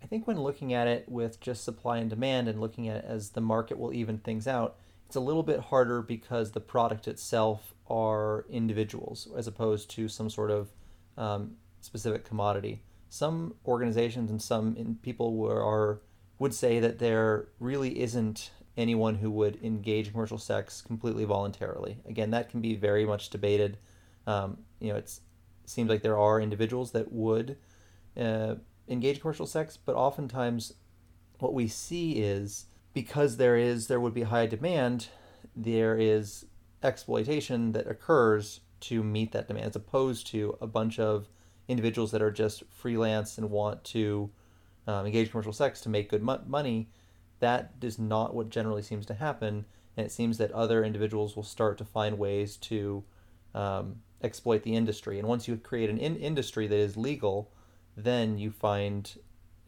I 0.03 0.05
think 0.05 0.27
when 0.27 0.41
looking 0.41 0.73
at 0.73 0.87
it 0.87 1.07
with 1.07 1.39
just 1.39 1.63
supply 1.63 1.97
and 1.97 2.09
demand 2.09 2.47
and 2.49 2.59
looking 2.59 2.89
at 2.89 2.97
it 2.97 3.05
as 3.07 3.29
the 3.29 3.41
market 3.41 3.77
will 3.77 3.93
even 3.93 4.17
things 4.17 4.47
out, 4.47 4.77
it's 5.05 5.15
a 5.15 5.21
little 5.21 5.43
bit 5.43 5.59
harder 5.59 6.01
because 6.01 6.51
the 6.51 6.59
product 6.59 7.07
itself 7.07 7.73
are 7.89 8.45
individuals 8.49 9.27
as 9.37 9.47
opposed 9.47 9.89
to 9.91 10.07
some 10.07 10.29
sort 10.29 10.51
of 10.51 10.69
um, 11.17 11.55
specific 11.81 12.25
commodity. 12.25 12.83
Some 13.09 13.55
organizations 13.65 14.31
and 14.31 14.41
some 14.41 14.97
people 15.01 15.35
were, 15.35 15.63
are 15.63 16.01
would 16.39 16.53
say 16.53 16.79
that 16.79 16.99
there 16.99 17.47
really 17.59 18.01
isn't 18.01 18.49
anyone 18.75 19.15
who 19.15 19.29
would 19.29 19.63
engage 19.63 20.11
commercial 20.11 20.37
sex 20.37 20.81
completely 20.81 21.25
voluntarily. 21.25 21.99
Again, 22.07 22.31
that 22.31 22.49
can 22.49 22.59
be 22.59 22.75
very 22.75 23.05
much 23.05 23.29
debated. 23.29 23.77
Um, 24.25 24.57
you 24.79 24.89
know, 24.89 24.97
it 24.97 25.19
seems 25.65 25.89
like 25.89 26.01
there 26.01 26.17
are 26.17 26.41
individuals 26.41 26.91
that 26.91 27.11
would 27.11 27.57
uh, 28.19 28.55
engage 28.87 29.21
commercial 29.21 29.45
sex, 29.45 29.77
but 29.77 29.95
oftentimes 29.95 30.73
what 31.39 31.53
we 31.53 31.67
see 31.67 32.13
is 32.13 32.65
because 32.93 33.37
there 33.37 33.57
is 33.57 33.87
there 33.87 33.99
would 33.99 34.13
be 34.13 34.23
high 34.23 34.45
demand, 34.45 35.07
there 35.55 35.97
is 35.97 36.45
exploitation 36.81 37.71
that 37.71 37.87
occurs 37.87 38.61
to 38.81 39.03
meet 39.03 39.31
that 39.31 39.47
demand, 39.47 39.67
as 39.67 39.75
opposed 39.75 40.27
to 40.27 40.57
a 40.61 40.67
bunch 40.67 40.99
of 40.99 41.29
individuals 41.67 42.11
that 42.11 42.21
are 42.21 42.31
just 42.31 42.63
freelance 42.69 43.37
and 43.37 43.49
want 43.49 43.83
to 43.85 44.29
um, 44.85 45.05
engage 45.05 45.31
commercial 45.31 45.53
sex 45.53 45.79
to 45.81 45.89
make 45.89 46.09
good 46.09 46.21
mo- 46.21 46.41
money. 46.45 46.89
That 47.39 47.71
is 47.81 47.97
not 47.97 48.35
what 48.35 48.49
generally 48.49 48.81
seems 48.81 49.05
to 49.07 49.13
happen, 49.13 49.65
and 49.95 50.05
it 50.05 50.11
seems 50.11 50.37
that 50.37 50.51
other 50.51 50.83
individuals 50.83 51.35
will 51.35 51.43
start 51.43 51.77
to 51.77 51.85
find 51.85 52.17
ways 52.17 52.57
to 52.57 53.03
um, 53.55 53.97
exploit 54.23 54.63
the 54.63 54.75
industry. 54.75 55.19
And 55.19 55.27
once 55.27 55.47
you 55.47 55.57
create 55.57 55.89
an 55.89 55.97
in- 55.97 56.15
industry 56.15 56.67
that 56.67 56.77
is 56.77 56.97
legal, 56.97 57.51
then 57.95 58.37
you 58.37 58.51
find 58.51 59.19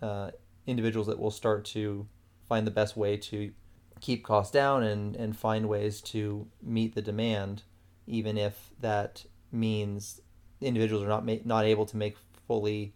uh, 0.02 0.32
individuals 0.66 1.08
that 1.08 1.20
will 1.20 1.32
start 1.32 1.66
to 1.66 2.08
find 2.48 2.66
the 2.66 2.72
best 2.72 2.96
way 2.96 3.18
to 3.18 3.52
keep 4.00 4.24
costs 4.24 4.52
down 4.52 4.84
and, 4.84 5.16
and 5.16 5.38
find 5.38 5.68
ways 5.68 6.02
to 6.02 6.48
meet 6.62 6.96
the 6.96 7.02
demand, 7.02 7.64
even 8.08 8.38
if 8.38 8.72
that 8.80 9.26
means 9.52 10.22
individuals 10.62 11.04
are 11.04 11.08
not 11.08 11.26
ma- 11.26 11.38
not 11.44 11.66
able 11.66 11.86
to 11.86 11.98
make 11.98 12.18
fully 12.48 12.94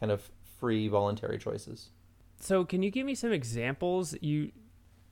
kind 0.00 0.12
of 0.12 0.30
free 0.58 0.88
voluntary 0.88 1.38
choices. 1.38 1.90
So, 2.40 2.64
can 2.64 2.82
you 2.82 2.90
give 2.90 3.06
me 3.06 3.14
some 3.14 3.32
examples? 3.32 4.14
You 4.20 4.52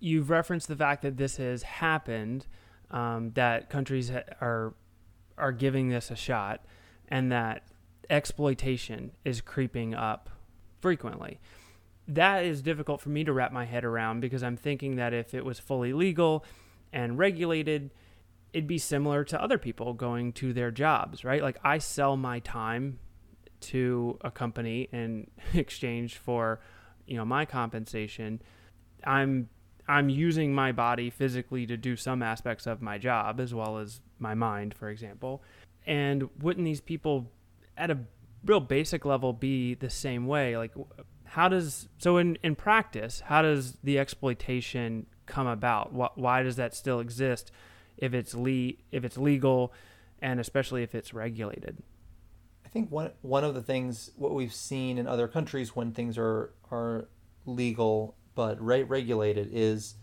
you've 0.00 0.30
referenced 0.30 0.68
the 0.68 0.76
fact 0.76 1.02
that 1.02 1.16
this 1.16 1.36
has 1.36 1.62
happened, 1.62 2.46
um, 2.90 3.32
that 3.34 3.70
countries 3.70 4.10
are 4.10 4.74
are 5.38 5.52
giving 5.52 5.88
this 5.88 6.10
a 6.10 6.16
shot, 6.16 6.64
and 7.08 7.32
that 7.32 7.62
exploitation 8.10 9.12
is 9.24 9.40
creeping 9.40 9.94
up 9.94 10.30
frequently. 10.80 11.40
That 12.06 12.44
is 12.44 12.62
difficult 12.62 13.00
for 13.00 13.10
me 13.10 13.24
to 13.24 13.32
wrap 13.32 13.52
my 13.52 13.66
head 13.66 13.84
around 13.84 14.20
because 14.20 14.42
I'm 14.42 14.56
thinking 14.56 14.96
that 14.96 15.12
if 15.12 15.34
it 15.34 15.44
was 15.44 15.58
fully 15.58 15.92
legal 15.92 16.44
and 16.92 17.18
regulated, 17.18 17.90
it'd 18.52 18.66
be 18.66 18.78
similar 18.78 19.24
to 19.24 19.42
other 19.42 19.58
people 19.58 19.92
going 19.92 20.32
to 20.34 20.52
their 20.52 20.70
jobs, 20.70 21.24
right? 21.24 21.42
Like 21.42 21.58
I 21.62 21.78
sell 21.78 22.16
my 22.16 22.38
time 22.40 22.98
to 23.60 24.18
a 24.22 24.30
company 24.30 24.88
in 24.92 25.30
exchange 25.54 26.16
for, 26.16 26.60
you 27.06 27.16
know, 27.16 27.24
my 27.24 27.44
compensation. 27.44 28.40
I'm 29.04 29.48
I'm 29.88 30.08
using 30.08 30.54
my 30.54 30.72
body 30.72 31.08
physically 31.08 31.66
to 31.66 31.76
do 31.76 31.96
some 31.96 32.22
aspects 32.22 32.66
of 32.66 32.82
my 32.82 32.98
job 32.98 33.40
as 33.40 33.54
well 33.54 33.78
as 33.78 34.00
my 34.18 34.34
mind, 34.34 34.74
for 34.74 34.90
example. 34.90 35.42
And 35.86 36.28
wouldn't 36.40 36.66
these 36.66 36.82
people 36.82 37.30
at 37.76 37.90
a 37.90 37.98
real 38.44 38.60
basic 38.60 39.04
level 39.04 39.32
be 39.32 39.74
the 39.74 39.88
same 39.88 40.26
way? 40.26 40.56
Like 40.56 40.72
how 41.24 41.48
does 41.48 41.88
so 41.98 42.16
in 42.16 42.38
in 42.42 42.54
practice 42.54 43.20
how 43.26 43.42
does 43.42 43.78
the 43.82 43.98
exploitation 43.98 45.06
come 45.26 45.46
about? 45.46 45.92
Why, 45.92 46.08
why 46.14 46.42
does 46.42 46.56
that 46.56 46.74
still 46.74 47.00
exist 47.00 47.50
if 47.96 48.14
it's 48.14 48.34
le- 48.34 48.72
if 48.92 49.04
it's 49.04 49.16
legal 49.16 49.72
and 50.20 50.40
especially 50.40 50.82
if 50.82 50.94
it's 50.94 51.14
regulated? 51.14 51.82
I 52.64 52.68
think 52.68 52.90
one 52.90 53.12
one 53.22 53.44
of 53.44 53.54
the 53.54 53.62
things 53.62 54.10
what 54.16 54.34
we've 54.34 54.52
seen 54.52 54.98
in 54.98 55.06
other 55.06 55.28
countries 55.28 55.74
when 55.74 55.92
things 55.92 56.18
are 56.18 56.52
are 56.70 57.08
legal 57.46 58.14
but 58.38 58.64
re- 58.64 58.84
regulated 58.84 59.50
is 59.52 59.96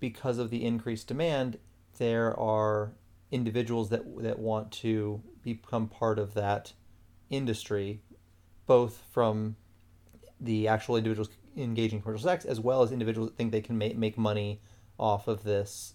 because 0.00 0.38
of 0.38 0.50
the 0.50 0.64
increased 0.64 1.06
demand 1.06 1.56
there 1.98 2.36
are 2.36 2.90
individuals 3.30 3.90
that 3.90 4.02
that 4.24 4.40
want 4.40 4.72
to 4.72 5.22
become 5.44 5.86
part 5.86 6.18
of 6.18 6.34
that 6.34 6.72
industry, 7.30 8.00
both 8.66 9.04
from 9.12 9.54
the 10.40 10.66
actual 10.66 10.96
individuals 10.96 11.30
engaging 11.56 11.98
in 11.98 12.02
commercial 12.02 12.28
sex 12.28 12.44
as 12.44 12.58
well 12.58 12.82
as 12.82 12.90
individuals 12.90 13.30
that 13.30 13.36
think 13.36 13.52
they 13.52 13.60
can 13.60 13.78
make, 13.78 13.96
make 13.96 14.18
money 14.18 14.60
off 14.98 15.28
of 15.28 15.44
this, 15.44 15.94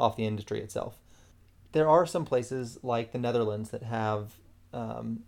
off 0.00 0.16
the 0.16 0.26
industry 0.26 0.60
itself. 0.60 0.98
There 1.70 1.88
are 1.88 2.04
some 2.04 2.24
places 2.24 2.80
like 2.82 3.12
the 3.12 3.18
Netherlands 3.18 3.70
that 3.70 3.84
have 3.84 4.32
um, 4.72 5.20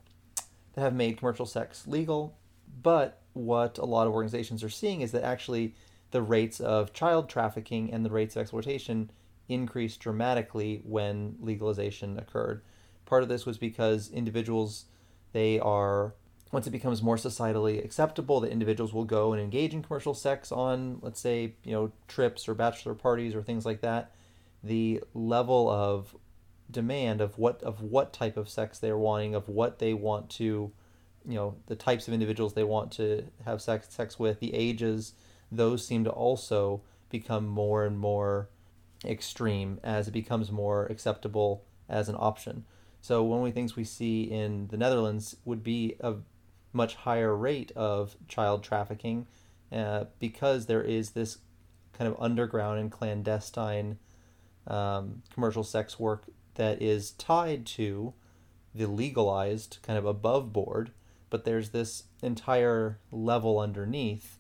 that 0.73 0.81
have 0.81 0.93
made 0.93 1.19
commercial 1.19 1.47
sex 1.47 1.87
legal, 1.87 2.37
but 2.83 3.23
what 3.33 3.79
a 3.79 3.85
lot 3.85 4.09
of 4.09 4.13
organizations 4.13 4.65
are 4.65 4.69
seeing 4.69 5.03
is 5.03 5.13
that 5.13 5.23
actually 5.23 5.77
the 6.11 6.23
rates 6.23 6.61
of 6.61 6.93
child 6.93 7.29
trafficking 7.29 7.93
and 7.93 8.05
the 8.05 8.11
rates 8.11 8.37
of 8.37 8.43
exploitation 8.43 9.11
increased 9.49 10.01
dramatically 10.01 10.83
when 10.85 11.37
legalization 11.41 12.19
occurred. 12.19 12.63
Part 13.05 13.23
of 13.23 13.29
this 13.29 13.47
was 13.47 13.59
because 13.59 14.11
individuals 14.11 14.87
they 15.33 15.59
are 15.61 16.15
once 16.53 16.67
it 16.67 16.71
becomes 16.71 17.03
more 17.03 17.17
societally 17.17 17.85
acceptable 17.85 18.41
that 18.41 18.51
individuals 18.51 18.93
will 18.93 19.05
go 19.05 19.33
and 19.33 19.41
engage 19.41 19.73
in 19.73 19.83
commercial 19.83 20.15
sex 20.15 20.51
on 20.51 20.99
let's 21.01 21.21
say 21.21 21.55
you 21.63 21.73
know 21.73 21.93
trips 22.09 22.49
or 22.49 22.55
bachelor 22.55 22.95
parties 22.95 23.35
or 23.37 23.43
things 23.43 23.65
like 23.65 23.81
that 23.81 24.13
the 24.63 25.01
level 25.15 25.69
of 25.71 26.17
demand 26.71 27.21
of 27.21 27.39
what 27.39 27.63
of 27.63 27.83
what 27.83 28.13
type 28.13 28.37
of 28.37 28.49
sex 28.49 28.79
they're 28.79 28.99
wanting, 28.99 29.35
of 29.35 29.49
what 29.49 29.79
they 29.79 29.95
want 29.95 30.31
to, 30.31 30.73
you 31.27 31.35
know, 31.35 31.57
the 31.67 31.77
types 31.77 32.09
of 32.09 32.15
individuals 32.15 32.55
they 32.55 32.65
want 32.65 32.93
to 32.93 33.25
have 33.45 33.61
sex 33.61 33.89
sex 33.91 34.19
with, 34.19 34.41
the 34.41 34.55
ages, 34.55 35.15
those 35.51 35.87
seem 35.87 36.05
to 36.05 36.11
also 36.11 36.83
become 37.11 37.47
more 37.47 37.85
and 37.85 37.99
more 37.99 38.49
extreme 39.05 39.81
as 39.83 40.09
it 40.09 40.13
becomes 40.13 40.51
more 40.53 40.87
acceptable 40.87 41.65
as 41.89 42.09
an 42.09 42.17
option. 42.19 42.65
So 43.01 43.23
one 43.23 43.41
of 43.41 43.47
the 43.47 43.53
things 43.53 43.77
we 43.77 43.85
see 43.85 44.23
in 44.23 44.69
the 44.69 44.77
Netherlands 44.77 45.37
would 45.45 45.63
be 45.63 45.97
a 46.01 46.17
much 46.73 46.95
higher 46.95 47.35
rate 47.35 47.73
of 47.75 48.17
child 48.29 48.63
trafficking 48.63 49.27
uh, 49.73 50.05
because 50.19 50.67
there 50.67 50.83
is 50.83 51.11
this 51.11 51.39
kind 51.93 52.09
of 52.09 52.21
underground 52.21 52.79
and 52.79 52.93
clandestine 52.93 53.99
um, 54.67 55.23
commercial 55.33 55.65
sex 55.65 55.99
work 55.99 56.25
that 56.55 56.81
is 56.83 57.13
tied 57.13 57.65
to 57.65 58.13
the 58.75 58.87
legalized 58.87 59.79
kind 59.83 59.99
of 59.99 60.05
above 60.05 60.53
board, 60.53 60.91
but 61.29 61.45
there's 61.45 61.71
this 61.71 62.05
entire 62.23 62.99
level 63.11 63.59
underneath 63.59 64.39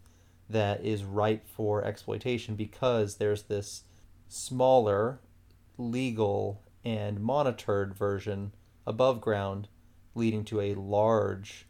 that 0.50 0.84
is 0.84 1.04
ripe 1.04 1.46
for 1.48 1.84
exploitation 1.84 2.56
because 2.56 3.16
there's 3.16 3.44
this 3.44 3.84
smaller, 4.28 5.20
legal, 5.78 6.62
and 6.84 7.20
monitored 7.20 7.94
version 7.94 8.52
above 8.86 9.20
ground, 9.20 9.68
leading 10.14 10.44
to 10.44 10.60
a 10.60 10.74
large 10.74 11.66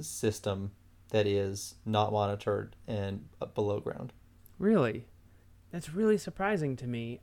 system 0.00 0.72
that 1.10 1.26
is 1.26 1.74
not 1.84 2.12
monitored 2.12 2.76
and 2.86 3.26
uh, 3.40 3.46
below 3.46 3.80
ground. 3.80 4.12
Really? 4.58 5.06
That's 5.72 5.92
really 5.94 6.18
surprising 6.18 6.76
to 6.76 6.86
me. 6.86 7.20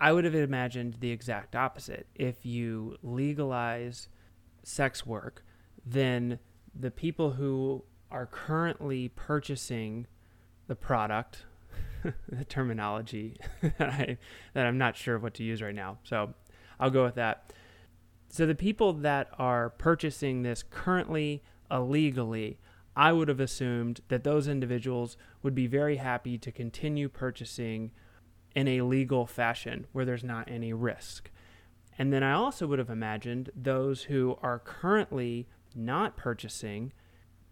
I 0.00 0.12
would 0.12 0.24
have 0.24 0.34
imagined 0.34 0.96
the 1.00 1.10
exact 1.10 1.54
opposite. 1.54 2.06
If 2.14 2.44
you 2.44 2.96
legalize 3.02 4.08
sex 4.62 5.06
work, 5.06 5.44
then 5.84 6.38
the 6.74 6.90
people 6.90 7.32
who 7.32 7.84
are 8.10 8.26
currently 8.26 9.08
purchasing 9.08 10.06
the 10.66 10.74
product, 10.74 11.44
the 12.28 12.44
terminology 12.44 13.36
that, 13.62 13.80
I, 13.80 14.18
that 14.54 14.66
I'm 14.66 14.78
not 14.78 14.96
sure 14.96 15.14
of 15.14 15.22
what 15.22 15.34
to 15.34 15.42
use 15.42 15.62
right 15.62 15.74
now. 15.74 15.98
So 16.04 16.34
I'll 16.78 16.90
go 16.90 17.04
with 17.04 17.16
that. 17.16 17.52
So 18.28 18.46
the 18.46 18.54
people 18.54 18.92
that 18.92 19.28
are 19.38 19.70
purchasing 19.70 20.42
this 20.42 20.62
currently 20.62 21.42
illegally, 21.70 22.58
I 22.96 23.12
would 23.12 23.28
have 23.28 23.40
assumed 23.40 24.00
that 24.08 24.24
those 24.24 24.48
individuals 24.48 25.16
would 25.42 25.54
be 25.54 25.66
very 25.66 25.96
happy 25.96 26.38
to 26.38 26.52
continue 26.52 27.08
purchasing 27.08 27.90
in 28.54 28.68
a 28.68 28.82
legal 28.82 29.26
fashion 29.26 29.86
where 29.92 30.04
there's 30.04 30.24
not 30.24 30.50
any 30.50 30.72
risk. 30.72 31.30
And 31.98 32.12
then 32.12 32.22
I 32.22 32.32
also 32.32 32.66
would 32.66 32.78
have 32.78 32.90
imagined 32.90 33.50
those 33.54 34.04
who 34.04 34.38
are 34.42 34.58
currently 34.58 35.48
not 35.74 36.16
purchasing 36.16 36.92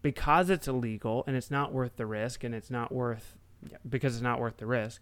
because 0.01 0.49
it's 0.49 0.67
illegal 0.67 1.23
and 1.27 1.35
it's 1.35 1.51
not 1.51 1.73
worth 1.73 1.97
the 1.97 2.05
risk 2.05 2.43
and 2.43 2.55
it's 2.55 2.71
not 2.71 2.91
worth 2.91 3.37
because 3.87 4.15
it's 4.15 4.23
not 4.23 4.39
worth 4.39 4.57
the 4.57 4.65
risk 4.65 5.01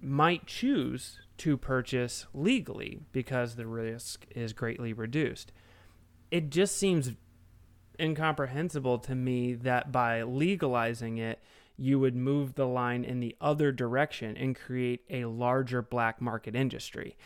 might 0.00 0.46
choose 0.46 1.18
to 1.38 1.56
purchase 1.56 2.26
legally 2.34 3.00
because 3.12 3.56
the 3.56 3.66
risk 3.66 4.26
is 4.30 4.52
greatly 4.52 4.92
reduced. 4.92 5.52
It 6.30 6.50
just 6.50 6.76
seems 6.76 7.12
incomprehensible 7.98 8.98
to 9.00 9.14
me 9.14 9.54
that 9.54 9.92
by 9.92 10.22
legalizing 10.22 11.18
it, 11.18 11.40
you 11.78 11.98
would 11.98 12.16
move 12.16 12.54
the 12.54 12.66
line 12.66 13.04
in 13.04 13.20
the 13.20 13.36
other 13.40 13.70
direction 13.70 14.36
and 14.36 14.56
create 14.56 15.02
a 15.10 15.26
larger 15.26 15.82
black 15.82 16.20
market 16.20 16.54
industry. 16.54 17.16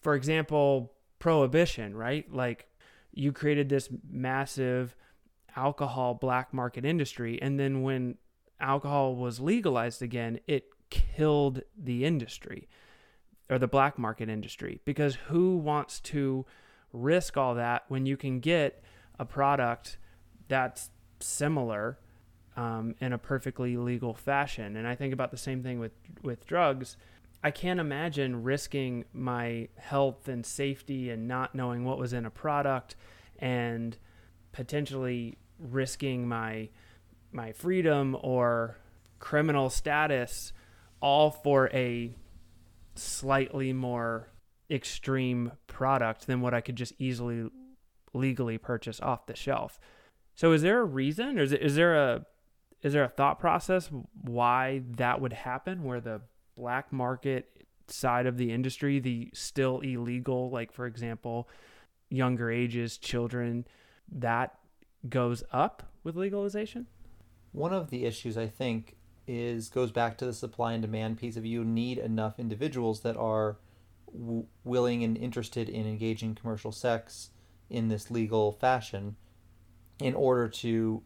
For 0.00 0.14
example, 0.14 0.92
prohibition, 1.18 1.94
right? 1.94 2.30
Like 2.32 2.68
you 3.12 3.32
created 3.32 3.68
this 3.68 3.88
massive 4.08 4.96
alcohol 5.56 6.14
black 6.14 6.52
market 6.52 6.84
industry. 6.84 7.40
And 7.40 7.58
then 7.58 7.82
when 7.82 8.18
alcohol 8.60 9.16
was 9.16 9.40
legalized 9.40 10.02
again, 10.02 10.38
it 10.46 10.66
killed 10.90 11.62
the 11.76 12.04
industry 12.04 12.68
or 13.50 13.58
the 13.58 13.66
black 13.66 13.98
market 13.98 14.28
industry 14.28 14.80
because 14.84 15.16
who 15.28 15.56
wants 15.56 16.00
to 16.00 16.46
risk 16.92 17.36
all 17.36 17.54
that 17.54 17.84
when 17.88 18.06
you 18.06 18.16
can 18.16 18.40
get 18.40 18.82
a 19.18 19.24
product 19.24 19.98
that's 20.48 20.90
similar 21.20 21.98
um, 22.56 22.94
in 23.00 23.12
a 23.12 23.18
perfectly 23.18 23.76
legal 23.76 24.14
fashion? 24.14 24.76
And 24.76 24.86
I 24.86 24.94
think 24.94 25.12
about 25.12 25.30
the 25.30 25.36
same 25.36 25.62
thing 25.62 25.78
with 25.78 25.92
with 26.22 26.46
drugs. 26.46 26.96
I 27.44 27.50
can't 27.50 27.78
imagine 27.78 28.42
risking 28.42 29.04
my 29.12 29.68
health 29.76 30.26
and 30.26 30.44
safety 30.44 31.10
and 31.10 31.28
not 31.28 31.54
knowing 31.54 31.84
what 31.84 31.98
was 31.98 32.12
in 32.12 32.26
a 32.26 32.30
product 32.30 32.96
and 33.38 33.96
potentially 34.52 35.36
risking 35.58 36.28
my 36.28 36.68
my 37.32 37.52
freedom 37.52 38.16
or 38.22 38.78
criminal 39.18 39.68
status 39.68 40.52
all 41.00 41.30
for 41.30 41.68
a 41.72 42.14
slightly 42.94 43.72
more 43.72 44.28
extreme 44.70 45.52
product 45.66 46.26
than 46.26 46.40
what 46.40 46.54
I 46.54 46.60
could 46.60 46.76
just 46.76 46.94
easily 46.98 47.48
legally 48.12 48.58
purchase 48.58 49.00
off 49.00 49.26
the 49.26 49.36
shelf. 49.36 49.78
So 50.34 50.52
is 50.52 50.62
there 50.62 50.80
a 50.80 50.84
reason 50.84 51.38
or 51.38 51.42
is, 51.42 51.52
it, 51.52 51.62
is 51.62 51.76
there 51.76 51.94
a 51.94 52.26
is 52.82 52.92
there 52.92 53.04
a 53.04 53.08
thought 53.08 53.38
process 53.40 53.90
why 54.22 54.82
that 54.96 55.20
would 55.20 55.32
happen 55.32 55.82
where 55.82 56.00
the 56.00 56.20
black 56.56 56.92
market 56.92 57.66
side 57.88 58.26
of 58.26 58.36
the 58.36 58.52
industry, 58.52 58.98
the 58.98 59.30
still 59.32 59.80
illegal 59.80 60.50
like 60.50 60.72
for 60.72 60.86
example, 60.86 61.48
younger 62.10 62.50
ages, 62.50 62.98
children, 62.98 63.66
that 64.10 64.58
goes 65.08 65.44
up 65.52 65.82
with 66.02 66.16
legalization? 66.16 66.86
One 67.52 67.72
of 67.72 67.90
the 67.90 68.04
issues 68.04 68.36
I 68.36 68.46
think 68.46 68.96
is 69.26 69.68
goes 69.68 69.90
back 69.90 70.16
to 70.18 70.26
the 70.26 70.32
supply 70.32 70.72
and 70.72 70.82
demand 70.82 71.18
piece 71.18 71.36
of 71.36 71.44
you 71.44 71.64
need 71.64 71.98
enough 71.98 72.38
individuals 72.38 73.00
that 73.00 73.16
are 73.16 73.56
w- 74.12 74.46
willing 74.64 75.02
and 75.02 75.16
interested 75.16 75.68
in 75.68 75.86
engaging 75.86 76.34
commercial 76.34 76.72
sex 76.72 77.30
in 77.68 77.88
this 77.88 78.10
legal 78.10 78.52
fashion 78.52 79.16
in 80.00 80.14
order 80.14 80.48
to 80.48 81.02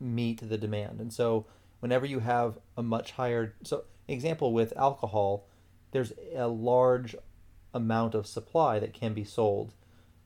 meet 0.00 0.48
the 0.48 0.58
demand. 0.58 1.00
And 1.00 1.12
so 1.12 1.46
whenever 1.80 2.06
you 2.06 2.20
have 2.20 2.58
a 2.76 2.82
much 2.82 3.12
higher 3.12 3.54
so 3.62 3.84
example 4.08 4.52
with 4.52 4.76
alcohol, 4.76 5.46
there's 5.92 6.12
a 6.34 6.48
large 6.48 7.14
amount 7.72 8.14
of 8.14 8.26
supply 8.26 8.78
that 8.78 8.92
can 8.92 9.14
be 9.14 9.24
sold 9.24 9.74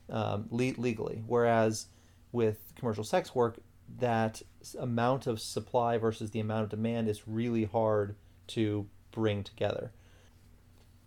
um, 0.08 0.46
le- 0.50 0.78
legally, 0.78 1.22
whereas 1.26 1.86
with 2.34 2.72
commercial 2.76 3.04
sex 3.04 3.34
work, 3.34 3.58
that 3.98 4.42
amount 4.78 5.26
of 5.26 5.40
supply 5.40 5.96
versus 5.96 6.32
the 6.32 6.40
amount 6.40 6.64
of 6.64 6.70
demand 6.70 7.08
is 7.08 7.28
really 7.28 7.64
hard 7.64 8.16
to 8.48 8.86
bring 9.12 9.44
together. 9.44 9.92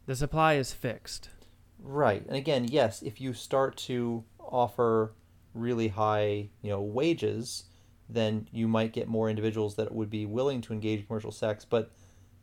The 0.06 0.16
supply 0.16 0.54
is 0.54 0.74
fixed. 0.74 1.30
Right. 1.80 2.26
And 2.26 2.36
again, 2.36 2.68
yes, 2.70 3.02
if 3.02 3.20
you 3.20 3.34
start 3.34 3.76
to 3.78 4.24
offer 4.40 5.14
really 5.54 5.90
high, 5.90 6.50
you 6.62 6.70
know, 6.70 6.82
wages, 6.82 7.66
then 8.10 8.48
you 8.52 8.68
might 8.68 8.94
get 8.94 9.08
more 9.08 9.30
individuals 9.30 9.76
that 9.76 9.94
would 9.94 10.10
be 10.10 10.26
willing 10.26 10.62
to 10.62 10.74
engage 10.74 11.02
in 11.02 11.06
commercial 11.08 11.32
sex, 11.32 11.66
but 11.66 11.92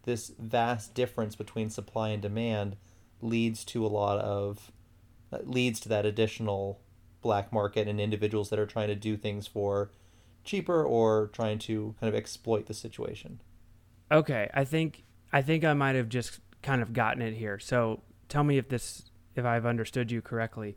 this 0.02 0.32
vast 0.38 0.94
difference 0.94 1.34
between 1.34 1.70
supply 1.70 2.10
and 2.10 2.20
demand 2.20 2.76
leads 3.22 3.64
to 3.64 3.84
a 3.84 3.88
lot 3.88 4.18
of 4.18 4.70
uh, 5.32 5.38
leads 5.44 5.80
to 5.80 5.88
that 5.88 6.04
additional 6.04 6.80
black 7.24 7.52
market 7.52 7.88
and 7.88 8.00
individuals 8.00 8.50
that 8.50 8.58
are 8.60 8.66
trying 8.66 8.88
to 8.88 8.94
do 8.94 9.16
things 9.16 9.48
for 9.48 9.90
cheaper 10.44 10.84
or 10.84 11.30
trying 11.32 11.58
to 11.58 11.96
kind 11.98 12.08
of 12.08 12.14
exploit 12.14 12.66
the 12.66 12.74
situation. 12.74 13.40
Okay, 14.12 14.48
I 14.54 14.64
think 14.64 15.02
I 15.32 15.42
think 15.42 15.64
I 15.64 15.72
might 15.72 15.96
have 15.96 16.08
just 16.08 16.38
kind 16.62 16.80
of 16.82 16.92
gotten 16.92 17.22
it 17.22 17.34
here. 17.34 17.58
So 17.58 18.02
tell 18.28 18.44
me 18.44 18.58
if 18.58 18.68
this 18.68 19.10
if 19.34 19.44
I've 19.44 19.66
understood 19.66 20.12
you 20.12 20.22
correctly. 20.22 20.76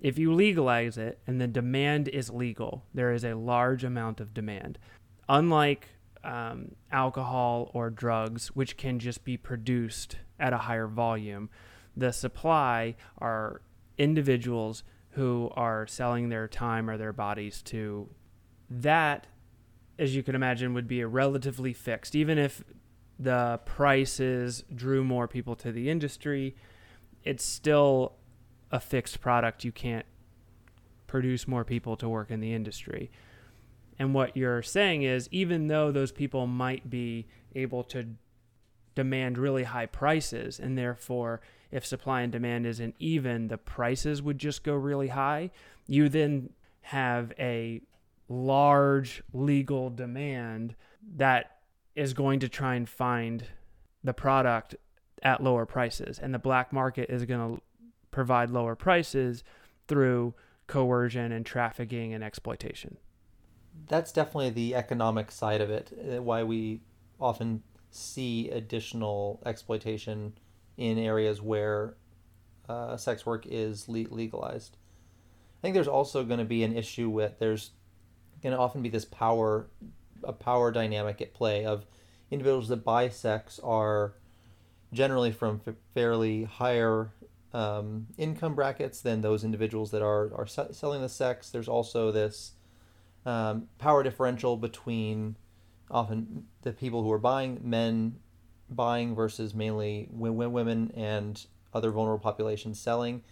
If 0.00 0.16
you 0.16 0.32
legalize 0.32 0.96
it 0.96 1.18
and 1.26 1.40
the 1.40 1.48
demand 1.48 2.06
is 2.08 2.30
legal, 2.30 2.84
there 2.94 3.12
is 3.12 3.24
a 3.24 3.34
large 3.34 3.82
amount 3.82 4.20
of 4.20 4.32
demand. 4.32 4.78
Unlike 5.28 5.88
um, 6.22 6.76
alcohol 6.92 7.70
or 7.74 7.90
drugs, 7.90 8.48
which 8.54 8.76
can 8.76 9.00
just 9.00 9.24
be 9.24 9.36
produced 9.36 10.16
at 10.38 10.52
a 10.52 10.58
higher 10.58 10.86
volume, 10.86 11.50
the 11.96 12.12
supply 12.12 12.94
are 13.18 13.60
individuals 13.98 14.84
who 15.18 15.50
are 15.56 15.86
selling 15.86 16.28
their 16.28 16.48
time 16.48 16.88
or 16.88 16.96
their 16.96 17.12
bodies 17.12 17.60
to 17.62 18.08
that 18.70 19.26
as 19.98 20.14
you 20.14 20.22
can 20.22 20.34
imagine 20.34 20.74
would 20.74 20.86
be 20.86 21.00
a 21.00 21.08
relatively 21.08 21.72
fixed. 21.72 22.14
Even 22.14 22.38
if 22.38 22.62
the 23.18 23.60
prices 23.64 24.62
drew 24.72 25.02
more 25.02 25.26
people 25.26 25.56
to 25.56 25.72
the 25.72 25.90
industry 25.90 26.54
it's 27.24 27.44
still 27.44 28.14
a 28.70 28.80
fixed 28.80 29.20
product. 29.20 29.64
You 29.64 29.72
can't 29.72 30.06
produce 31.06 31.48
more 31.48 31.64
people 31.64 31.96
to 31.96 32.08
work 32.08 32.30
in 32.30 32.40
the 32.40 32.54
industry. 32.54 33.10
And 33.98 34.14
what 34.14 34.36
you're 34.36 34.62
saying 34.62 35.02
is 35.02 35.28
even 35.32 35.66
though 35.66 35.90
those 35.90 36.12
people 36.12 36.46
might 36.46 36.88
be 36.88 37.26
able 37.54 37.82
to 37.84 38.06
demand 38.94 39.38
really 39.38 39.64
high 39.64 39.86
prices 39.86 40.58
and 40.58 40.78
therefore 40.78 41.40
if 41.70 41.84
supply 41.84 42.22
and 42.22 42.32
demand 42.32 42.66
isn't 42.66 42.94
even 42.98 43.48
the 43.48 43.58
prices 43.58 44.22
would 44.22 44.38
just 44.38 44.64
go 44.64 44.74
really 44.74 45.08
high. 45.08 45.50
You 45.86 46.08
then 46.08 46.50
have 46.82 47.32
a 47.38 47.82
large 48.28 49.22
legal 49.32 49.90
demand 49.90 50.74
that 51.16 51.58
is 51.94 52.14
going 52.14 52.40
to 52.40 52.48
try 52.48 52.74
and 52.74 52.88
find 52.88 53.44
the 54.04 54.14
product 54.14 54.76
at 55.22 55.42
lower 55.42 55.66
prices. 55.66 56.18
And 56.18 56.32
the 56.32 56.38
black 56.38 56.72
market 56.72 57.10
is 57.10 57.24
going 57.24 57.56
to 57.56 57.62
provide 58.10 58.50
lower 58.50 58.74
prices 58.74 59.42
through 59.86 60.34
coercion 60.66 61.32
and 61.32 61.44
trafficking 61.44 62.14
and 62.14 62.22
exploitation. 62.22 62.98
That's 63.86 64.12
definitely 64.12 64.50
the 64.50 64.74
economic 64.74 65.30
side 65.30 65.60
of 65.60 65.70
it 65.70 65.92
uh, 65.92 66.22
why 66.22 66.42
we 66.42 66.80
often 67.20 67.62
see 67.90 68.50
additional 68.50 69.42
exploitation 69.46 70.34
in 70.78 70.96
areas 70.96 71.42
where 71.42 71.94
uh, 72.68 72.96
sex 72.96 73.26
work 73.26 73.44
is 73.46 73.88
le- 73.88 74.06
legalized. 74.10 74.76
I 75.58 75.60
think 75.60 75.74
there's 75.74 75.88
also 75.88 76.24
going 76.24 76.38
to 76.38 76.44
be 76.44 76.62
an 76.62 76.74
issue 76.74 77.10
with 77.10 77.38
there's 77.40 77.72
going 78.42 78.54
to 78.54 78.58
often 78.58 78.80
be 78.80 78.88
this 78.88 79.04
power 79.04 79.66
a 80.24 80.32
power 80.32 80.70
dynamic 80.70 81.20
at 81.20 81.34
play 81.34 81.64
of 81.64 81.84
individuals 82.30 82.68
that 82.68 82.84
buy 82.84 83.08
sex 83.08 83.60
are 83.62 84.14
generally 84.92 85.30
from 85.32 85.60
f- 85.66 85.74
fairly 85.94 86.44
higher 86.44 87.12
um, 87.52 88.06
income 88.16 88.54
brackets 88.54 89.00
than 89.00 89.20
those 89.20 89.42
individuals 89.44 89.90
that 89.90 90.02
are 90.02 90.32
are 90.34 90.46
se- 90.46 90.72
selling 90.72 91.02
the 91.02 91.08
sex. 91.08 91.50
There's 91.50 91.68
also 91.68 92.12
this 92.12 92.52
um, 93.26 93.68
power 93.78 94.02
differential 94.02 94.56
between 94.56 95.36
often 95.90 96.44
the 96.62 96.72
people 96.72 97.02
who 97.02 97.10
are 97.10 97.18
buying, 97.18 97.60
men 97.62 98.16
buying 98.70 99.14
versus 99.14 99.54
mainly 99.54 100.08
women 100.10 100.92
and 100.94 101.46
other 101.72 101.90
vulnerable 101.90 102.22
populations 102.22 102.80
selling. 102.80 103.22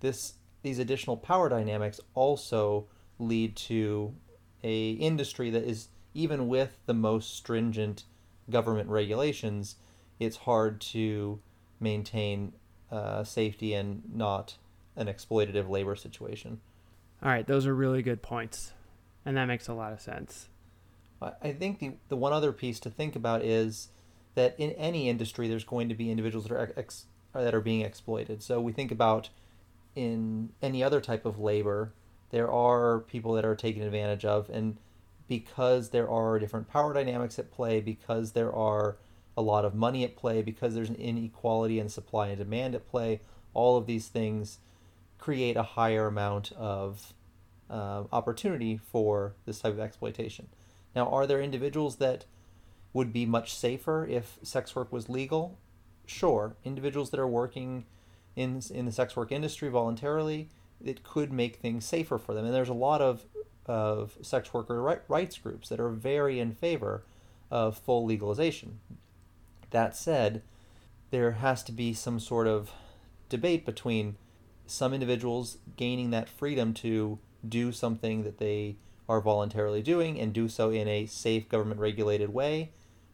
This 0.00 0.34
these 0.62 0.78
additional 0.78 1.16
power 1.16 1.48
dynamics 1.48 2.00
also 2.14 2.86
lead 3.18 3.56
to 3.56 4.14
a 4.62 4.90
industry 4.92 5.50
that 5.50 5.64
is 5.64 5.88
even 6.12 6.48
with 6.48 6.76
the 6.86 6.94
most 6.94 7.34
stringent 7.34 8.04
government 8.50 8.88
regulations, 8.88 9.76
it's 10.18 10.38
hard 10.38 10.80
to 10.80 11.40
maintain 11.78 12.52
uh, 12.90 13.24
safety 13.24 13.72
and 13.74 14.02
not 14.12 14.56
an 14.96 15.06
exploitative 15.06 15.68
labor 15.68 15.96
situation. 15.96 16.60
All 17.22 17.30
right, 17.30 17.46
those 17.46 17.66
are 17.66 17.74
really 17.74 18.02
good 18.02 18.22
points, 18.22 18.72
and 19.24 19.36
that 19.36 19.46
makes 19.46 19.68
a 19.68 19.74
lot 19.74 19.92
of 19.92 20.00
sense. 20.00 20.48
I 21.42 21.52
think 21.52 21.80
the, 21.80 21.92
the 22.08 22.16
one 22.16 22.32
other 22.32 22.50
piece 22.52 22.80
to 22.80 22.90
think 22.90 23.14
about 23.14 23.44
is 23.44 23.88
that 24.34 24.54
in 24.58 24.70
any 24.72 25.08
industry, 25.08 25.48
there's 25.48 25.64
going 25.64 25.88
to 25.88 25.94
be 25.94 26.10
individuals 26.10 26.46
that 26.46 26.54
are 26.54 26.72
ex, 26.76 27.06
that 27.32 27.54
are 27.54 27.60
being 27.60 27.80
exploited. 27.80 28.42
So 28.42 28.60
we 28.60 28.72
think 28.72 28.90
about 28.90 29.30
in 29.94 30.50
any 30.62 30.82
other 30.82 31.00
type 31.00 31.24
of 31.24 31.38
labor, 31.38 31.92
there 32.30 32.50
are 32.50 33.00
people 33.00 33.32
that 33.34 33.44
are 33.44 33.56
taken 33.56 33.82
advantage 33.82 34.24
of, 34.24 34.48
and 34.50 34.76
because 35.28 35.90
there 35.90 36.08
are 36.08 36.38
different 36.38 36.68
power 36.68 36.92
dynamics 36.92 37.38
at 37.38 37.50
play, 37.50 37.80
because 37.80 38.32
there 38.32 38.52
are 38.52 38.96
a 39.36 39.42
lot 39.42 39.64
of 39.64 39.74
money 39.74 40.04
at 40.04 40.16
play, 40.16 40.42
because 40.42 40.74
there's 40.74 40.88
an 40.88 40.96
inequality 40.96 41.78
in 41.78 41.88
supply 41.88 42.28
and 42.28 42.38
demand 42.38 42.74
at 42.74 42.88
play, 42.88 43.20
all 43.54 43.76
of 43.76 43.86
these 43.86 44.08
things 44.08 44.58
create 45.18 45.56
a 45.56 45.62
higher 45.62 46.06
amount 46.06 46.52
of 46.52 47.12
uh, 47.68 48.04
opportunity 48.12 48.76
for 48.76 49.34
this 49.44 49.60
type 49.60 49.72
of 49.72 49.80
exploitation. 49.80 50.48
Now, 50.94 51.08
are 51.08 51.26
there 51.26 51.40
individuals 51.40 51.96
that 51.96 52.24
would 52.92 53.12
be 53.12 53.26
much 53.26 53.54
safer 53.54 54.06
if 54.06 54.38
sex 54.42 54.74
work 54.74 54.92
was 54.92 55.08
legal? 55.08 55.58
Sure. 56.06 56.56
Individuals 56.64 57.10
that 57.10 57.20
are 57.20 57.28
working 57.28 57.84
in, 58.36 58.60
in 58.70 58.86
the 58.86 58.92
sex 58.92 59.16
work 59.16 59.30
industry 59.30 59.68
voluntarily, 59.68 60.48
it 60.84 61.02
could 61.02 61.32
make 61.32 61.56
things 61.56 61.84
safer 61.84 62.18
for 62.18 62.34
them. 62.34 62.44
And 62.44 62.54
there's 62.54 62.68
a 62.68 62.74
lot 62.74 63.00
of, 63.00 63.24
of 63.66 64.16
sex 64.22 64.52
worker 64.52 64.82
right, 64.82 65.02
rights 65.08 65.38
groups 65.38 65.68
that 65.68 65.80
are 65.80 65.90
very 65.90 66.40
in 66.40 66.52
favor 66.52 67.04
of 67.50 67.78
full 67.78 68.04
legalization. 68.04 68.80
That 69.70 69.96
said, 69.96 70.42
there 71.10 71.32
has 71.32 71.62
to 71.64 71.72
be 71.72 71.94
some 71.94 72.18
sort 72.18 72.46
of 72.46 72.72
debate 73.28 73.64
between 73.64 74.16
some 74.66 74.92
individuals 74.92 75.58
gaining 75.76 76.10
that 76.10 76.28
freedom 76.28 76.72
to 76.74 77.18
do 77.48 77.72
something 77.72 78.22
that 78.24 78.38
they 78.38 78.76
are 79.08 79.20
voluntarily 79.20 79.82
doing 79.82 80.20
and 80.20 80.32
do 80.32 80.48
so 80.48 80.70
in 80.70 80.86
a 80.86 81.06
safe 81.06 81.48
government 81.48 81.80
regulated 81.80 82.32
way 82.32 82.70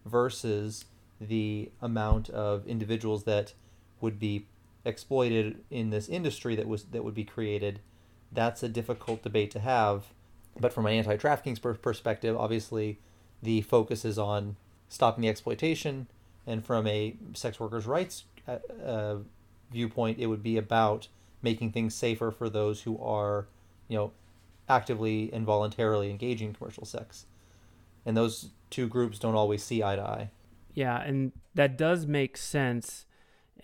versus 0.06 0.84
the 1.20 1.70
amount 1.80 2.30
of 2.30 2.66
individuals 2.66 3.24
that 3.24 3.54
would 4.00 4.18
be 4.18 4.46
exploited 4.84 5.64
in 5.70 5.90
this 5.90 6.08
industry 6.08 6.54
that 6.54 6.68
was 6.68 6.84
that 6.84 7.02
would 7.02 7.14
be 7.14 7.24
created 7.24 7.80
that's 8.30 8.62
a 8.62 8.68
difficult 8.68 9.22
debate 9.22 9.50
to 9.50 9.58
have 9.58 10.04
but 10.60 10.72
from 10.72 10.86
an 10.86 10.92
anti-trafficking 10.92 11.56
perspective 11.82 12.36
obviously 12.36 12.98
the 13.42 13.62
focus 13.62 14.04
is 14.04 14.18
on 14.18 14.56
stopping 14.88 15.22
the 15.22 15.28
exploitation 15.28 16.06
and 16.46 16.64
from 16.64 16.86
a 16.86 17.16
sex 17.34 17.58
workers 17.58 17.86
rights 17.86 18.24
uh, 18.46 18.58
uh, 18.84 19.16
viewpoint 19.72 20.18
it 20.20 20.26
would 20.26 20.42
be 20.42 20.56
about 20.56 21.08
making 21.42 21.72
things 21.72 21.94
safer 21.94 22.30
for 22.30 22.48
those 22.48 22.82
who 22.82 22.96
are 23.02 23.48
you 23.88 23.96
know 23.96 24.12
actively 24.68 25.30
and 25.32 25.44
voluntarily 25.44 26.10
engaging 26.10 26.48
in 26.48 26.54
commercial 26.54 26.84
sex. 26.84 27.26
And 28.04 28.16
those 28.16 28.50
two 28.70 28.88
groups 28.88 29.18
don't 29.18 29.35
always 29.35 29.62
see 29.62 29.83
eye 29.83 29.96
to 29.96 30.02
eye. 30.02 30.31
Yeah, 30.74 31.00
and 31.00 31.33
that 31.55 31.79
does 31.79 32.07
make 32.07 32.37
sense 32.37 33.07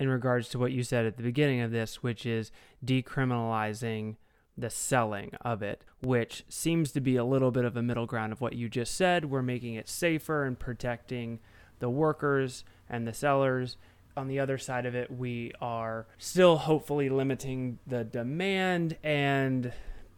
in 0.00 0.08
regards 0.08 0.48
to 0.48 0.58
what 0.58 0.72
you 0.72 0.82
said 0.82 1.04
at 1.04 1.16
the 1.16 1.22
beginning 1.22 1.60
of 1.60 1.70
this, 1.70 2.02
which 2.02 2.24
is 2.24 2.50
decriminalizing 2.84 4.16
the 4.56 4.70
selling 4.70 5.32
of 5.42 5.62
it, 5.62 5.82
which 6.00 6.44
seems 6.48 6.92
to 6.92 7.00
be 7.00 7.16
a 7.16 7.24
little 7.24 7.50
bit 7.50 7.64
of 7.64 7.76
a 7.76 7.82
middle 7.82 8.06
ground 8.06 8.32
of 8.32 8.40
what 8.40 8.54
you 8.54 8.68
just 8.68 8.94
said. 8.94 9.26
We're 9.26 9.42
making 9.42 9.74
it 9.74 9.88
safer 9.88 10.44
and 10.44 10.58
protecting 10.58 11.40
the 11.78 11.90
workers 11.90 12.64
and 12.88 13.06
the 13.06 13.14
sellers. 13.14 13.76
On 14.16 14.28
the 14.28 14.38
other 14.40 14.58
side 14.58 14.84
of 14.84 14.94
it, 14.94 15.10
we 15.10 15.52
are 15.60 16.06
still 16.18 16.56
hopefully 16.58 17.08
limiting 17.08 17.78
the 17.86 18.04
demand 18.04 18.96
and 19.02 19.72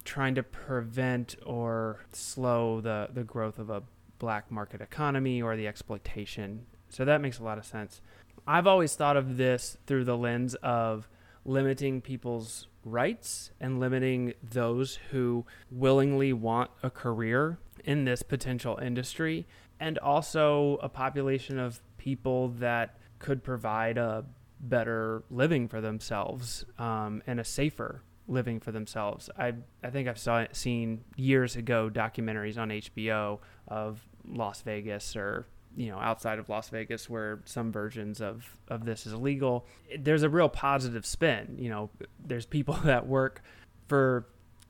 trying 0.05 0.35
to 0.35 0.42
prevent 0.42 1.37
or 1.47 2.05
slow 2.12 2.81
the, 2.81 3.09
the 3.12 3.25
growth 3.25 3.59
of 3.59 3.70
a 3.70 3.83
black 4.24 4.50
market 4.50 4.80
economy 4.80 5.42
or 5.42 5.54
the 5.54 5.68
exploitation. 5.68 6.64
So 6.88 7.04
that 7.04 7.20
makes 7.20 7.38
a 7.38 7.44
lot 7.44 7.58
of 7.58 7.66
sense. 7.66 8.00
I've 8.46 8.66
always 8.66 8.96
thought 8.96 9.18
of 9.18 9.37
this 9.37 9.76
through 9.87 10.04
the 10.04 10.16
lens 10.16 10.54
of 10.62 11.10
limiting 11.44 12.00
people's 12.00 12.68
rights 12.87 13.50
and 13.60 13.78
limiting 13.78 14.32
those 14.42 14.98
who 15.10 15.44
willingly 15.70 16.32
want 16.32 16.70
a 16.82 16.88
career 16.88 17.58
in 17.84 18.06
this 18.06 18.22
potential 18.22 18.78
industry, 18.78 19.46
and 19.78 19.98
also 19.98 20.78
a 20.82 20.88
population 20.88 21.58
of 21.58 21.82
people 21.98 22.48
that 22.48 22.96
could 23.18 23.44
provide 23.44 23.98
a 23.98 24.24
better 24.58 25.22
living 25.28 25.68
for 25.68 25.82
themselves 25.82 26.64
um, 26.78 27.22
and 27.26 27.38
a 27.38 27.44
safer 27.44 28.02
living 28.26 28.58
for 28.58 28.72
themselves. 28.72 29.28
I 29.38 29.52
I 29.82 29.90
think 29.90 30.08
I've 30.08 30.18
saw, 30.18 30.46
seen 30.52 31.04
years 31.14 31.56
ago 31.56 31.90
documentaries 31.92 32.56
on 32.56 32.70
HBO 32.70 33.40
of 33.68 34.00
Las 34.28 34.62
Vegas 34.62 35.16
or 35.16 35.46
you 35.76 35.88
know 35.88 35.98
outside 35.98 36.38
of 36.38 36.48
Las 36.48 36.68
Vegas 36.68 37.10
where 37.10 37.40
some 37.44 37.72
versions 37.72 38.20
of 38.20 38.56
of 38.68 38.84
this 38.84 39.06
is 39.06 39.12
illegal. 39.12 39.66
There's 39.98 40.22
a 40.22 40.28
real 40.28 40.48
positive 40.48 41.06
spin. 41.06 41.56
You 41.58 41.70
know, 41.70 41.90
there's 42.24 42.46
people 42.46 42.74
that 42.84 43.06
work 43.06 43.42
for 43.88 44.26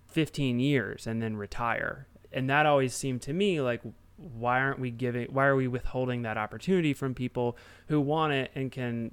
15 0.08 0.60
years 0.60 1.06
and 1.06 1.22
then 1.22 1.36
retire, 1.36 2.06
and 2.32 2.48
that 2.50 2.66
always 2.66 2.94
seemed 2.94 3.22
to 3.22 3.32
me 3.32 3.60
like 3.60 3.82
why 4.16 4.60
aren't 4.60 4.78
we 4.78 4.90
giving 4.90 5.26
why 5.32 5.44
are 5.44 5.56
we 5.56 5.66
withholding 5.66 6.22
that 6.22 6.38
opportunity 6.38 6.94
from 6.94 7.14
people 7.14 7.56
who 7.88 8.00
want 8.00 8.32
it 8.32 8.50
and 8.54 8.70
can 8.70 9.10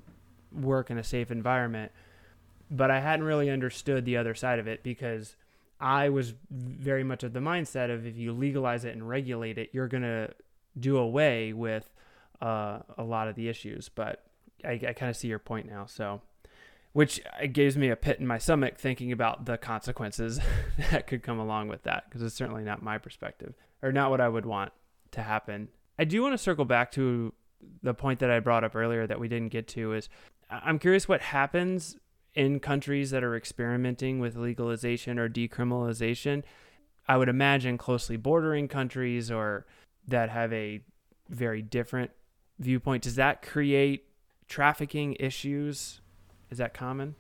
work 0.52 0.92
in 0.92 0.98
a 0.98 1.04
safe 1.04 1.32
environment 1.32 1.92
but 2.70 2.90
I 2.90 3.02
hadn't 3.02 3.26
really 3.26 3.50
understood 3.50 4.06
the 4.06 4.16
other 4.16 4.34
side 4.34 4.60
of 4.60 4.68
it 4.68 4.84
because 4.84 5.36
I 5.82 6.10
was 6.10 6.34
very 6.52 7.04
much 7.04 7.24
of 7.24 7.34
the 7.34 7.40
mindset 7.40 7.94
of 7.94 8.06
if 8.06 8.16
you 8.16 8.34
legalize 8.34 8.86
it 8.86 8.94
and 8.94 9.08
regulate 9.08 9.58
it, 9.58 9.72
you're 9.74 9.88
going 9.88 10.04
to 10.04 10.30
do 10.80 10.98
away 10.98 11.54
with 11.54 11.92
uh, 12.42 12.80
a 12.98 13.04
lot 13.04 13.28
of 13.28 13.36
the 13.36 13.50
issues. 13.50 13.90
But 13.90 14.24
I, 14.64 14.80
I 14.88 14.94
kind 14.94 15.10
of 15.10 15.18
see 15.18 15.28
your 15.28 15.40
point 15.40 15.68
now. 15.68 15.88
So, 15.88 16.22
which 16.94 17.22
gives 17.52 17.78
me 17.78 17.90
a 17.90 17.96
pit 17.96 18.20
in 18.20 18.28
my 18.28 18.38
stomach 18.38 18.78
thinking 18.78 19.12
about 19.12 19.46
the 19.46 19.58
consequences 19.58 20.40
that 20.92 21.08
could 21.08 21.24
come 21.24 21.40
along 21.40 21.68
with 21.68 21.84
that 21.84 22.06
because 22.06 22.22
it's 22.22 22.36
certainly 22.36 22.64
not 22.64 22.84
my 22.84 22.98
perspective 22.98 23.54
or 23.82 23.92
not 23.92 24.12
what 24.12 24.22
I 24.22 24.30
would 24.30 24.46
want 24.46 24.72
to 25.12 25.24
happen. 25.24 25.70
I 25.98 26.04
do 26.04 26.22
want 26.22 26.34
to 26.34 26.38
circle 26.38 26.66
back 26.66 26.92
to 26.94 27.34
the 27.82 27.94
point 27.94 28.20
that 28.20 28.30
I 28.30 28.40
brought 28.40 28.64
up 28.64 28.76
earlier 28.76 29.08
that 29.08 29.20
we 29.20 29.28
didn't 29.28 29.50
get 29.50 29.68
to 29.70 29.94
is 29.94 30.10
I'm 30.50 30.80
curious 30.80 31.08
what 31.08 31.22
happens 31.22 31.98
in 32.34 32.60
countries 32.60 33.12
that 33.12 33.24
are 33.24 33.36
experimenting 33.36 34.20
with 34.20 34.36
legalization 34.36 35.20
or 35.20 35.30
decriminalization, 35.30 36.44
I 37.08 37.18
would 37.18 37.30
imagine 37.30 37.78
closely 37.78 38.18
bordering 38.18 38.68
countries 38.68 39.30
or 39.30 39.66
that 40.08 40.30
have 40.30 40.54
a 40.54 40.82
very 41.30 41.62
different 41.62 42.12
viewpoint, 42.60 43.04
does 43.04 43.16
that 43.16 43.42
create 43.42 44.06
trafficking 44.48 45.16
issues? 45.20 46.02
Is 46.50 46.58
that 46.58 46.74
common? 46.74 47.16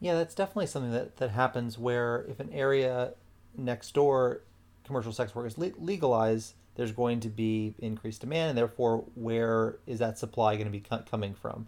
Yeah, 0.00 0.14
that's 0.14 0.34
definitely 0.34 0.66
something 0.66 0.92
that, 0.92 1.16
that 1.16 1.30
happens 1.30 1.78
where 1.78 2.26
if 2.28 2.40
an 2.40 2.50
area 2.52 3.14
next 3.56 3.92
door 3.94 4.42
commercial 4.84 5.12
sex 5.12 5.34
work 5.34 5.46
is 5.46 5.56
le- 5.58 5.72
legalized, 5.78 6.54
there's 6.74 6.92
going 6.92 7.20
to 7.20 7.28
be 7.28 7.74
increased 7.78 8.20
demand, 8.20 8.50
and 8.50 8.58
therefore, 8.58 9.04
where 9.14 9.78
is 9.86 9.98
that 10.00 10.18
supply 10.18 10.56
going 10.56 10.66
to 10.66 10.72
be 10.72 10.80
co- 10.80 11.04
coming 11.10 11.34
from? 11.34 11.66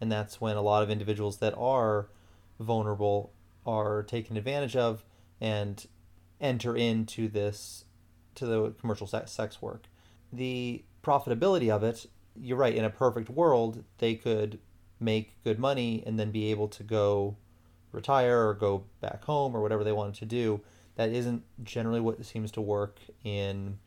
And 0.00 0.12
that's 0.12 0.40
when 0.40 0.56
a 0.56 0.62
lot 0.62 0.82
of 0.82 0.90
individuals 0.90 1.38
that 1.38 1.54
are 1.56 2.08
vulnerable 2.58 3.32
are 3.66 4.02
taken 4.02 4.36
advantage 4.36 4.76
of 4.76 5.04
and 5.40 5.86
enter 6.40 6.76
into 6.76 7.28
this 7.28 7.84
to 8.34 8.46
the 8.46 8.70
commercial 8.80 9.06
sex 9.06 9.60
work. 9.60 9.86
The 10.32 10.84
profitability 11.02 11.70
of 11.70 11.82
it, 11.82 12.06
you're 12.36 12.56
right, 12.56 12.74
in 12.74 12.84
a 12.84 12.90
perfect 12.90 13.30
world, 13.30 13.84
they 13.98 14.14
could 14.14 14.58
make 15.00 15.42
good 15.44 15.58
money 15.58 16.02
and 16.06 16.18
then 16.18 16.30
be 16.30 16.50
able 16.50 16.68
to 16.68 16.82
go 16.82 17.36
retire 17.92 18.48
or 18.48 18.54
go 18.54 18.84
back 19.00 19.24
home 19.24 19.56
or 19.56 19.62
whatever 19.62 19.84
they 19.84 19.92
wanted 19.92 20.14
to 20.14 20.26
do. 20.26 20.60
That 20.96 21.10
isn't 21.10 21.42
generally 21.62 22.00
what 22.00 22.24
seems 22.24 22.50
to 22.52 22.60
work 22.60 22.98
in 23.24 23.78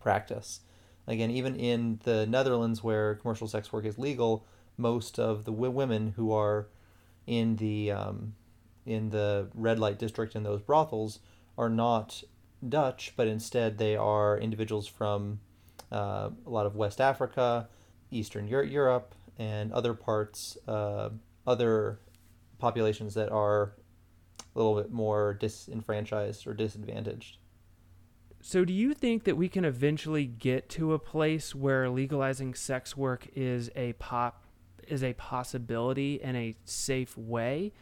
practice. 0.00 0.60
Again, 1.06 1.30
even 1.30 1.54
in 1.54 2.00
the 2.04 2.26
Netherlands 2.26 2.82
where 2.82 3.14
commercial 3.14 3.46
sex 3.46 3.72
work 3.72 3.84
is 3.84 3.98
legal, 3.98 4.44
most 4.76 5.18
of 5.18 5.44
the 5.44 5.52
women 5.52 6.14
who 6.16 6.32
are 6.32 6.68
in 7.26 7.56
the 7.56 7.90
um, 7.90 8.34
in 8.84 9.10
the 9.10 9.48
red 9.54 9.78
light 9.78 9.98
district 9.98 10.36
in 10.36 10.42
those 10.42 10.62
brothels 10.62 11.20
are 11.58 11.68
not 11.68 12.22
Dutch, 12.66 13.12
but 13.16 13.26
instead 13.26 13.78
they 13.78 13.96
are 13.96 14.38
individuals 14.38 14.86
from 14.86 15.40
uh, 15.92 16.30
a 16.46 16.50
lot 16.50 16.66
of 16.66 16.76
West 16.76 17.00
Africa, 17.00 17.68
Eastern 18.10 18.46
Europe, 18.48 19.14
and 19.38 19.72
other 19.72 19.94
parts, 19.94 20.56
uh, 20.66 21.10
other 21.46 22.00
populations 22.58 23.14
that 23.14 23.30
are 23.30 23.74
a 24.54 24.58
little 24.58 24.80
bit 24.80 24.90
more 24.90 25.34
disenfranchised 25.34 26.46
or 26.46 26.54
disadvantaged. 26.54 27.38
So, 28.40 28.64
do 28.64 28.72
you 28.72 28.94
think 28.94 29.24
that 29.24 29.36
we 29.36 29.48
can 29.48 29.64
eventually 29.64 30.24
get 30.24 30.68
to 30.70 30.92
a 30.92 30.98
place 30.98 31.54
where 31.54 31.90
legalizing 31.90 32.54
sex 32.54 32.96
work 32.96 33.26
is 33.34 33.70
a 33.74 33.94
pop 33.94 34.45
is 34.88 35.02
a 35.02 35.12
possibility 35.14 36.20
in 36.22 36.36
a 36.36 36.56
safe 36.64 37.16
way? 37.16 37.72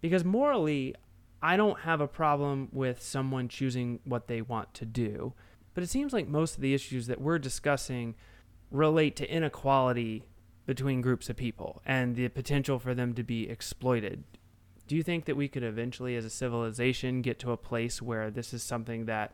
Because 0.00 0.24
morally, 0.24 0.94
I 1.42 1.56
don't 1.56 1.80
have 1.80 2.00
a 2.00 2.08
problem 2.08 2.68
with 2.72 3.02
someone 3.02 3.48
choosing 3.48 4.00
what 4.04 4.28
they 4.28 4.40
want 4.40 4.72
to 4.74 4.86
do. 4.86 5.34
But 5.74 5.84
it 5.84 5.90
seems 5.90 6.12
like 6.12 6.28
most 6.28 6.54
of 6.56 6.62
the 6.62 6.74
issues 6.74 7.06
that 7.08 7.20
we're 7.20 7.38
discussing 7.38 8.14
relate 8.70 9.16
to 9.16 9.30
inequality 9.30 10.24
between 10.66 11.00
groups 11.00 11.28
of 11.28 11.36
people 11.36 11.82
and 11.84 12.16
the 12.16 12.28
potential 12.28 12.78
for 12.78 12.94
them 12.94 13.14
to 13.14 13.22
be 13.22 13.48
exploited. 13.48 14.24
Do 14.86 14.96
you 14.96 15.02
think 15.02 15.24
that 15.24 15.36
we 15.36 15.48
could 15.48 15.62
eventually, 15.62 16.16
as 16.16 16.24
a 16.24 16.30
civilization, 16.30 17.22
get 17.22 17.38
to 17.40 17.52
a 17.52 17.56
place 17.56 18.00
where 18.00 18.30
this 18.30 18.54
is 18.54 18.62
something 18.62 19.06
that 19.06 19.32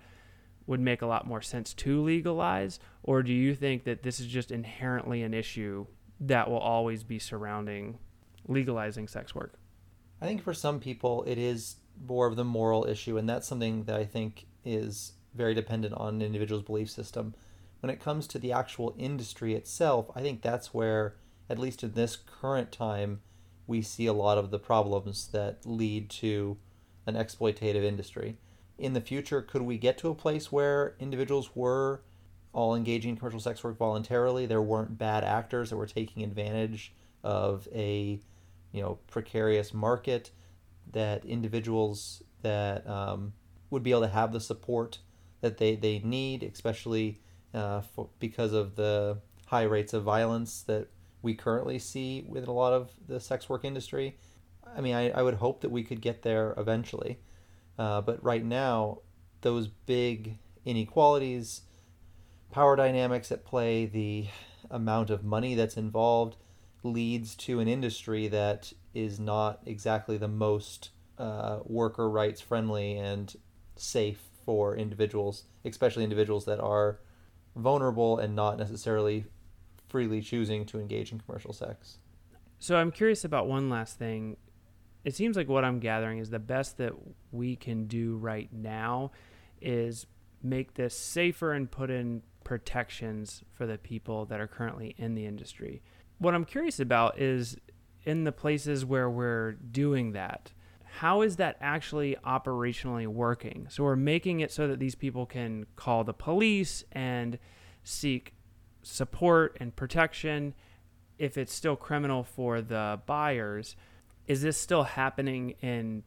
would 0.67 0.81
make 0.81 1.03
a 1.03 1.07
lot 1.07 1.27
more 1.27 1.43
sense 1.43 1.75
to 1.75 2.03
legalize? 2.03 2.79
Or 3.03 3.23
do 3.23 3.33
you 3.33 3.55
think 3.55 3.85
that 3.85 4.03
this 4.03 4.21
is 4.21 4.27
just 4.27 4.51
inherently 4.51 5.23
an 5.23 5.35
issue 5.35 5.87
that 6.21 6.51
will 6.51 6.59
always 6.59 7.03
be 7.03 7.19
surrounding 7.19 7.99
legalizing 8.47 9.09
sex 9.09 9.35
work? 9.35 9.55
I 10.21 10.27
think 10.27 10.43
for 10.43 10.55
some 10.55 10.81
people 10.81 11.25
it 11.27 11.39
is 11.39 11.77
more 12.07 12.27
of 12.27 12.37
the 12.37 12.45
moral 12.45 12.87
issue, 12.87 13.17
and 13.17 13.29
that's 13.29 13.49
something 13.49 13.85
that 13.85 13.97
I 13.97 14.05
think 14.05 14.47
is 14.65 15.13
very 15.35 15.55
dependent 15.55 15.95
on 15.95 16.17
an 16.17 16.23
individual's 16.23 16.65
belief 16.65 16.91
system. 16.91 17.35
When 17.81 17.91
it 17.91 18.01
comes 18.01 18.27
to 18.29 18.39
the 18.39 18.53
actual 18.53 18.95
industry 18.99 19.55
itself, 19.55 20.11
I 20.15 20.21
think 20.21 20.43
that's 20.43 20.75
where, 20.75 21.17
at 21.49 21.59
least 21.59 21.83
in 21.83 21.93
this 21.93 22.17
current 22.17 22.73
time, 22.73 23.21
we 23.67 23.81
see 23.81 24.07
a 24.07 24.13
lot 24.13 24.37
of 24.37 24.51
the 24.51 24.59
problems 24.59 25.29
that 25.29 25.65
lead 25.65 26.11
to 26.11 26.59
an 27.07 27.15
exploitative 27.15 27.85
industry. 27.85 28.37
In 28.79 28.93
the 28.93 29.01
future, 29.01 29.41
could 29.41 29.63
we 29.63 29.79
get 29.79 29.97
to 29.99 30.09
a 30.09 30.15
place 30.15 30.51
where 30.51 30.97
individuals 30.99 31.55
were 31.55 32.03
all 32.53 32.75
engaging 32.75 33.11
in 33.11 33.17
commercial 33.17 33.41
sex 33.41 33.63
work 33.63 33.77
voluntarily? 33.79 34.47
There 34.47 34.63
weren't 34.63 34.99
bad 34.99 35.25
actors 35.25 35.71
that 35.71 35.77
were 35.77 35.87
taking 35.87 36.23
advantage 36.23 36.93
of 37.23 37.69
a 37.75 38.21
you 38.73 38.83
know 38.83 38.99
precarious 39.09 39.75
market 39.75 40.31
that 40.93 41.25
individuals 41.25 42.23
that 42.43 42.87
um, 42.89 43.33
would 43.71 43.83
be 43.83 43.91
able 43.91 44.03
to 44.03 44.09
have 44.09 44.33
the 44.33 44.41
support 44.41 44.99
that 45.41 45.59
they, 45.59 45.77
they 45.77 46.01
need, 46.01 46.43
especially 46.43 47.21
uh, 47.55 47.81
for, 47.81 48.09
because 48.19 48.53
of 48.53 48.77
the 48.77 49.19
high 49.47 49.63
rates 49.63 49.93
of 49.93 50.03
violence 50.03 50.63
that 50.63 50.89
we 51.23 51.35
currently 51.35 51.79
see 51.79 52.25
with 52.29 52.47
a 52.47 52.53
lot 52.53 52.73
of 52.73 52.91
the 53.07 53.21
sex 53.21 53.49
work 53.49 53.65
industry. 53.65 54.17
I 54.77 54.81
mean, 54.81 54.95
I, 54.95 55.11
I 55.11 55.23
would 55.23 55.35
hope 55.35 55.61
that 55.63 55.71
we 55.71 55.83
could 55.83 56.01
get 56.01 56.23
there 56.23 56.55
eventually. 56.57 57.19
Uh, 57.79 58.01
but 58.01 58.23
right 58.23 58.45
now, 58.45 58.99
those 59.41 59.69
big 59.69 60.39
inequalities, 60.65 61.63
power 62.51 62.77
dynamics 62.77 63.31
at 63.33 63.45
play, 63.45 63.87
the 63.87 64.27
amount 64.71 65.11
of 65.11 65.25
money 65.25 65.55
that's 65.55 65.77
involved 65.77 66.37
leads 66.83 67.35
to 67.35 67.61
an 67.61 67.69
industry 67.69 68.29
that 68.29 68.73
is 68.95 69.21
not 69.21 69.61
exactly 69.67 70.17
the 70.17 70.29
most 70.29 70.91
uh, 71.19 71.61
worker 71.65 72.09
rights 72.09 72.41
friendly 72.41 72.97
and 72.97 73.37
safe 73.77 74.21
for 74.45 74.77
individuals, 74.77 75.45
especially 75.65 76.05
individuals 76.05 76.45
that 76.47 76.61
are 76.61 77.01
vulnerable 77.57 78.19
and 78.19 78.35
not 78.35 78.59
necessarily 78.59 79.25
freely 79.89 80.21
choosing 80.21 80.65
to 80.65 80.81
engage 80.81 81.13
in 81.13 81.21
commercial 81.21 81.53
sex. 81.53 81.99
So 82.59 82.77
I'm 82.77 82.91
curious 82.91 83.25
about 83.25 83.49
one 83.49 83.69
last 83.69 83.99
thing. 83.99 84.37
It 85.05 85.15
seems 85.15 85.37
like 85.37 85.49
what 85.49 85.65
I'm 85.65 85.81
gathering 85.81 86.19
is 86.19 86.31
the 86.31 86.39
best 86.39 86.79
that 86.79 86.93
we 87.33 87.57
can 87.57 87.87
do 87.87 88.17
right 88.17 88.49
now 88.53 89.13
is 89.61 90.07
make 90.43 90.75
this 90.75 90.95
safer 90.97 91.53
and 91.53 91.71
put 91.71 91.91
in 91.91 92.23
protections 92.51 93.45
for 93.53 93.65
the 93.65 93.79
people 93.79 94.27
that 94.27 94.41
are 94.41 94.49
currently 94.49 94.93
in 94.99 95.15
the 95.15 95.25
industry. 95.25 95.81
What 96.19 96.35
I'm 96.35 96.45
curious 96.45 96.81
about 96.81 97.17
is 97.17 97.57
in 98.03 98.25
the 98.25 98.33
places 98.33 98.85
where 98.85 99.09
we're 99.09 99.53
doing 99.53 100.15
that, 100.15 100.51
how 100.83 101.23
is 101.23 101.37
that 101.37 101.59
actually 101.61 102.17
operationally 102.27 103.07
working? 103.07 103.69
So 103.71 103.85
we're 103.85 103.95
making 103.95 104.41
it 104.41 104.51
so 104.51 104.67
that 104.67 104.81
these 104.81 104.97
people 104.97 105.27
can 105.27 105.67
call 105.77 106.03
the 106.03 106.13
police 106.13 106.83
and 106.91 107.39
seek 107.85 108.35
support 108.83 109.57
and 109.61 109.77
protection 109.77 110.53
if 111.19 111.39
it's 111.39 111.55
still 111.55 111.77
criminal 111.77 112.25
for 112.25 112.61
the 112.61 113.01
buyers. 113.07 113.77
Is 114.27 114.43
this 114.43 114.59
still 114.59 114.83
happening 114.83 115.55
in 115.63 116.03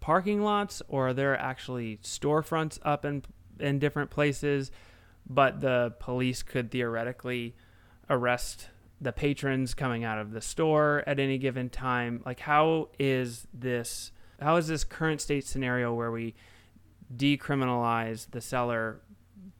parking 0.00 0.42
lots 0.42 0.82
or 0.86 1.08
are 1.08 1.14
there 1.14 1.34
actually 1.34 1.96
storefronts 2.02 2.78
up 2.82 3.06
in 3.06 3.22
in 3.58 3.78
different 3.78 4.10
places 4.10 4.70
but 5.28 5.60
the 5.60 5.94
police 5.98 6.42
could 6.42 6.70
theoretically 6.70 7.54
arrest 8.10 8.68
the 9.00 9.12
patrons 9.12 9.74
coming 9.74 10.04
out 10.04 10.18
of 10.18 10.30
the 10.30 10.40
store 10.40 11.02
at 11.06 11.18
any 11.18 11.38
given 11.38 11.68
time. 11.68 12.22
Like 12.24 12.40
how 12.40 12.88
is 12.98 13.46
this 13.52 14.12
how 14.40 14.56
is 14.56 14.68
this 14.68 14.84
current 14.84 15.20
state 15.20 15.46
scenario 15.46 15.92
where 15.92 16.10
we 16.10 16.34
decriminalize 17.14 18.30
the 18.30 18.40
seller 18.40 19.00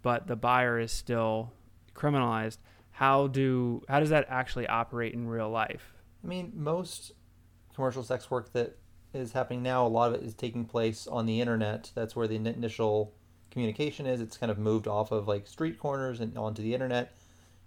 but 0.03 0.27
the 0.27 0.37
buyer 0.37 0.79
is 0.79 0.93
still 0.93 1.53
criminalized? 1.95 2.59
How 2.93 3.27
do 3.27 3.83
how 3.89 4.01
does 4.01 4.11
that 4.11 4.27
actually 4.29 4.67
operate 4.69 5.15
in 5.15 5.27
real 5.27 5.51
life? 5.51 5.95
I 6.23 6.29
mean 6.29 6.53
most 6.55 7.13
commercial 7.75 8.03
sex 8.03 8.31
work 8.31 8.53
that 8.53 8.79
is 9.13 9.33
happening 9.33 9.63
now 9.63 9.87
a 9.87 9.89
lot 9.89 10.15
of 10.15 10.23
it 10.23 10.25
is 10.25 10.35
taking 10.35 10.65
place 10.65 11.07
on 11.07 11.27
the 11.27 11.41
internet. 11.41 11.91
That's 11.95 12.15
where 12.15 12.29
the 12.29 12.37
initial 12.37 13.15
communication 13.53 14.07
is 14.07 14.21
it's 14.21 14.37
kind 14.37 14.51
of 14.51 14.59
moved 14.59 14.89
off 14.89 15.13
of 15.13 15.29
like 15.29 15.47
street 15.47 15.79
corners 15.79 16.21
and 16.21 16.37
onto 16.37 16.63
the 16.63 16.75
internet 16.75 17.15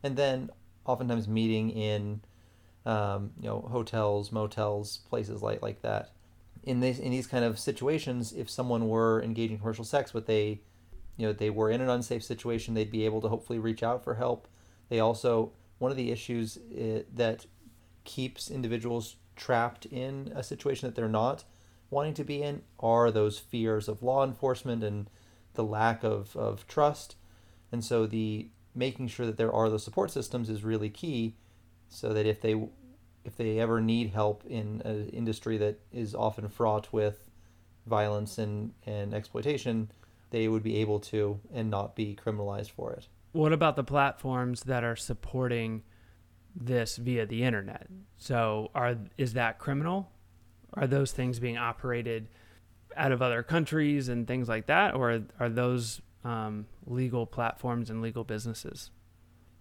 and 0.03 0.17
then 0.17 0.49
oftentimes 0.85 1.27
meeting 1.27 1.69
in 1.69 2.21
um, 2.85 3.31
you 3.39 3.47
know 3.47 3.61
hotels, 3.71 4.31
motels, 4.31 4.99
places 5.09 5.41
like 5.41 5.61
like 5.61 5.81
that. 5.81 6.11
In 6.63 6.79
these 6.79 6.99
in 6.99 7.11
these 7.11 7.27
kind 7.27 7.43
of 7.43 7.59
situations, 7.59 8.33
if 8.33 8.49
someone 8.49 8.87
were 8.87 9.21
engaging 9.23 9.57
commercial 9.57 9.85
sex, 9.85 10.11
but 10.11 10.27
they 10.27 10.61
you 11.17 11.27
know 11.27 11.33
they 11.33 11.49
were 11.49 11.71
in 11.71 11.81
an 11.81 11.89
unsafe 11.89 12.23
situation, 12.23 12.73
they'd 12.73 12.91
be 12.91 13.05
able 13.05 13.21
to 13.21 13.27
hopefully 13.27 13.59
reach 13.59 13.83
out 13.83 14.03
for 14.03 14.15
help. 14.15 14.47
They 14.89 14.99
also 14.99 15.51
one 15.79 15.91
of 15.91 15.97
the 15.97 16.11
issues 16.11 16.57
eh, 16.77 17.01
that 17.13 17.45
keeps 18.03 18.51
individuals 18.51 19.15
trapped 19.35 19.85
in 19.87 20.31
a 20.35 20.43
situation 20.43 20.87
that 20.87 20.95
they're 20.95 21.09
not 21.09 21.43
wanting 21.89 22.13
to 22.13 22.23
be 22.23 22.41
in 22.41 22.61
are 22.79 23.11
those 23.11 23.39
fears 23.39 23.87
of 23.87 24.03
law 24.03 24.23
enforcement 24.23 24.83
and 24.83 25.09
the 25.55 25.63
lack 25.63 26.03
of, 26.03 26.35
of 26.35 26.67
trust. 26.67 27.15
And 27.71 27.83
so 27.83 28.05
the 28.05 28.49
making 28.73 29.07
sure 29.07 29.25
that 29.25 29.37
there 29.37 29.51
are 29.51 29.69
those 29.69 29.83
support 29.83 30.11
systems 30.11 30.49
is 30.49 30.63
really 30.63 30.89
key 30.89 31.35
so 31.87 32.13
that 32.13 32.25
if 32.25 32.41
they 32.41 32.67
if 33.23 33.35
they 33.37 33.59
ever 33.59 33.81
need 33.81 34.11
help 34.11 34.43
in 34.45 34.81
an 34.85 35.09
industry 35.09 35.57
that 35.57 35.79
is 35.91 36.13
often 36.13 36.47
fraught 36.47 36.93
with 36.93 37.23
violence 37.87 38.37
and, 38.37 38.71
and 38.85 39.15
exploitation, 39.15 39.89
they 40.29 40.47
would 40.47 40.61
be 40.61 40.77
able 40.77 40.99
to 40.99 41.39
and 41.51 41.71
not 41.71 41.95
be 41.95 42.15
criminalized 42.23 42.69
for 42.69 42.93
it. 42.93 43.07
What 43.31 43.51
about 43.51 43.77
the 43.77 43.83
platforms 43.83 44.61
that 44.65 44.83
are 44.83 44.95
supporting 44.95 45.81
this 46.55 46.97
via 46.97 47.25
the 47.25 47.43
internet. 47.43 47.87
So, 48.17 48.71
are 48.73 48.97
is 49.17 49.33
that 49.33 49.59
criminal? 49.59 50.09
Are 50.73 50.87
those 50.87 51.11
things 51.11 51.39
being 51.39 51.57
operated 51.57 52.27
out 52.95 53.11
of 53.11 53.21
other 53.21 53.43
countries 53.43 54.09
and 54.09 54.27
things 54.27 54.47
like 54.47 54.67
that, 54.67 54.95
or 54.95 55.21
are 55.39 55.49
those 55.49 56.01
um, 56.23 56.65
legal 56.85 57.25
platforms 57.25 57.89
and 57.89 58.01
legal 58.01 58.23
businesses? 58.23 58.91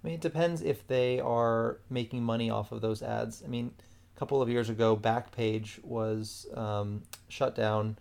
I 0.03 0.09
mean, 0.09 0.15
it 0.15 0.21
depends 0.21 0.61
if 0.63 0.87
they 0.87 1.21
are 1.21 1.81
making 1.89 2.23
money 2.23 2.51
off 2.51 2.73
of 2.73 2.81
those 2.81 3.03
ads. 3.03 3.43
I 3.45 3.49
mean, 3.49 3.73
a 4.15 4.19
couple 4.19 4.43
of 4.43 4.49
years 4.49 4.69
ago, 4.69 4.97
Backpage 4.97 5.83
was 5.83 6.47
um, 6.55 7.03
shut 7.29 7.55
down 7.55 7.99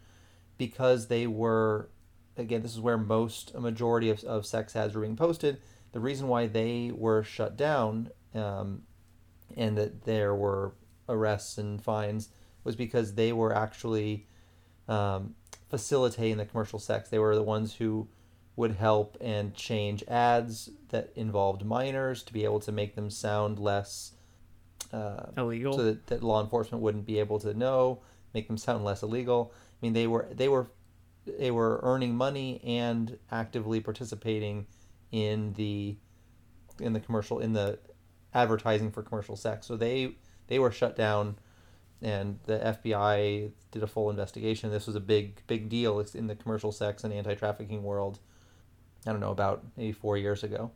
because 0.58 1.08
they 1.08 1.28
were, 1.28 1.90
again, 2.38 2.62
this 2.62 2.74
is 2.74 2.82
where 2.82 2.98
most, 2.98 3.54
a 3.56 3.62
majority 3.62 4.10
of, 4.10 4.24
of 4.26 4.46
sex 4.46 4.76
ads 4.76 4.96
were 4.96 5.02
being 5.02 5.16
posted. 5.16 5.62
The 5.94 6.00
reason 6.00 6.28
why 6.28 6.48
they 6.48 6.92
were 6.94 7.24
shut 7.24 7.56
down 7.56 8.10
um, 8.36 8.84
and 9.56 9.78
that 9.78 10.04
there 10.04 10.36
were 10.36 10.74
arrests 11.08 11.58
and 11.58 11.82
fines 11.82 12.30
was 12.64 12.76
because 12.76 13.16
they 13.16 13.32
were 13.32 13.56
actually 13.56 14.28
um, 14.88 15.36
facilitating 15.70 16.38
the 16.38 16.46
commercial 16.46 16.80
sex. 16.80 17.10
They 17.10 17.20
were 17.20 17.36
the 17.36 17.44
ones 17.44 17.76
who 17.76 18.08
would 18.56 18.76
help 18.76 19.18
and 19.20 19.54
change 19.56 20.04
ads 20.08 20.70
that 20.90 21.12
involved 21.16 21.66
minors 21.66 22.22
to 22.24 22.34
be 22.34 22.44
able 22.44 22.60
to 22.60 22.72
make 22.72 22.96
them 22.96 23.10
sound 23.10 23.58
less 23.58 24.12
uh, 24.92 25.26
illegal, 25.36 25.74
so 25.74 25.84
that, 25.86 26.08
that 26.08 26.24
law 26.24 26.42
enforcement 26.42 26.84
wouldn't 26.84 27.06
be 27.06 27.20
able 27.20 27.40
to 27.40 27.54
know, 27.54 28.02
make 28.34 28.48
them 28.48 28.58
sound 28.58 28.86
less 28.86 29.02
illegal. 29.02 29.52
I 29.56 29.86
mean, 29.86 29.94
they 29.94 30.06
were 30.06 30.28
they 30.32 30.48
were 30.48 30.68
they 31.26 31.50
were 31.50 31.80
earning 31.82 32.16
money 32.16 32.62
and 32.64 33.18
actively 33.32 33.80
participating 33.80 34.68
in 35.12 35.54
the 35.54 35.96
in 36.80 36.94
the 36.94 37.00
commercial 37.00 37.40
in 37.40 37.54
the 37.54 37.80
advertising 38.34 38.92
for 38.92 39.02
commercial 39.02 39.36
sex. 39.36 39.66
So 39.66 39.76
they 39.76 40.16
they 40.48 40.60
were 40.60 40.72
shut 40.72 40.96
down, 40.96 41.38
and 42.04 42.40
the 42.46 42.60
FBI 42.60 43.52
did 43.72 43.82
a 43.82 43.88
full 43.88 44.10
investigation. 44.10 44.70
This 44.70 44.86
was 44.86 44.96
a 44.96 45.00
big 45.00 45.42
big 45.48 45.70
deal 45.70 46.00
in 46.14 46.28
the 46.28 46.36
commercial 46.36 46.72
sex 46.72 47.04
and 47.04 47.14
anti 47.14 47.34
trafficking 47.34 47.84
world. 47.84 48.20
I 49.08 49.12
don't 49.12 49.22
know 49.22 49.32
about 49.32 49.64
maybe 49.76 49.94
four 49.94 50.18
years 50.18 50.44
ago. 50.44 50.72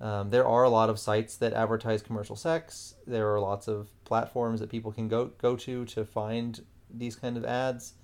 Um, 0.00 0.30
there 0.30 0.46
are 0.46 0.64
a 0.64 0.68
lot 0.68 0.90
of 0.90 0.98
sites 0.98 1.36
that 1.36 1.52
advertise 1.52 2.02
commercial 2.02 2.34
sex. 2.34 2.94
There 3.06 3.32
are 3.32 3.40
lots 3.40 3.68
of 3.68 3.88
platforms 4.04 4.58
that 4.60 4.68
people 4.68 4.92
can 4.92 5.08
go 5.08 5.26
go 5.38 5.56
to 5.56 5.84
to 5.86 6.04
find 6.04 6.60
these 6.92 7.14
kind 7.16 7.36
of 7.36 7.44
ads. 7.44 7.94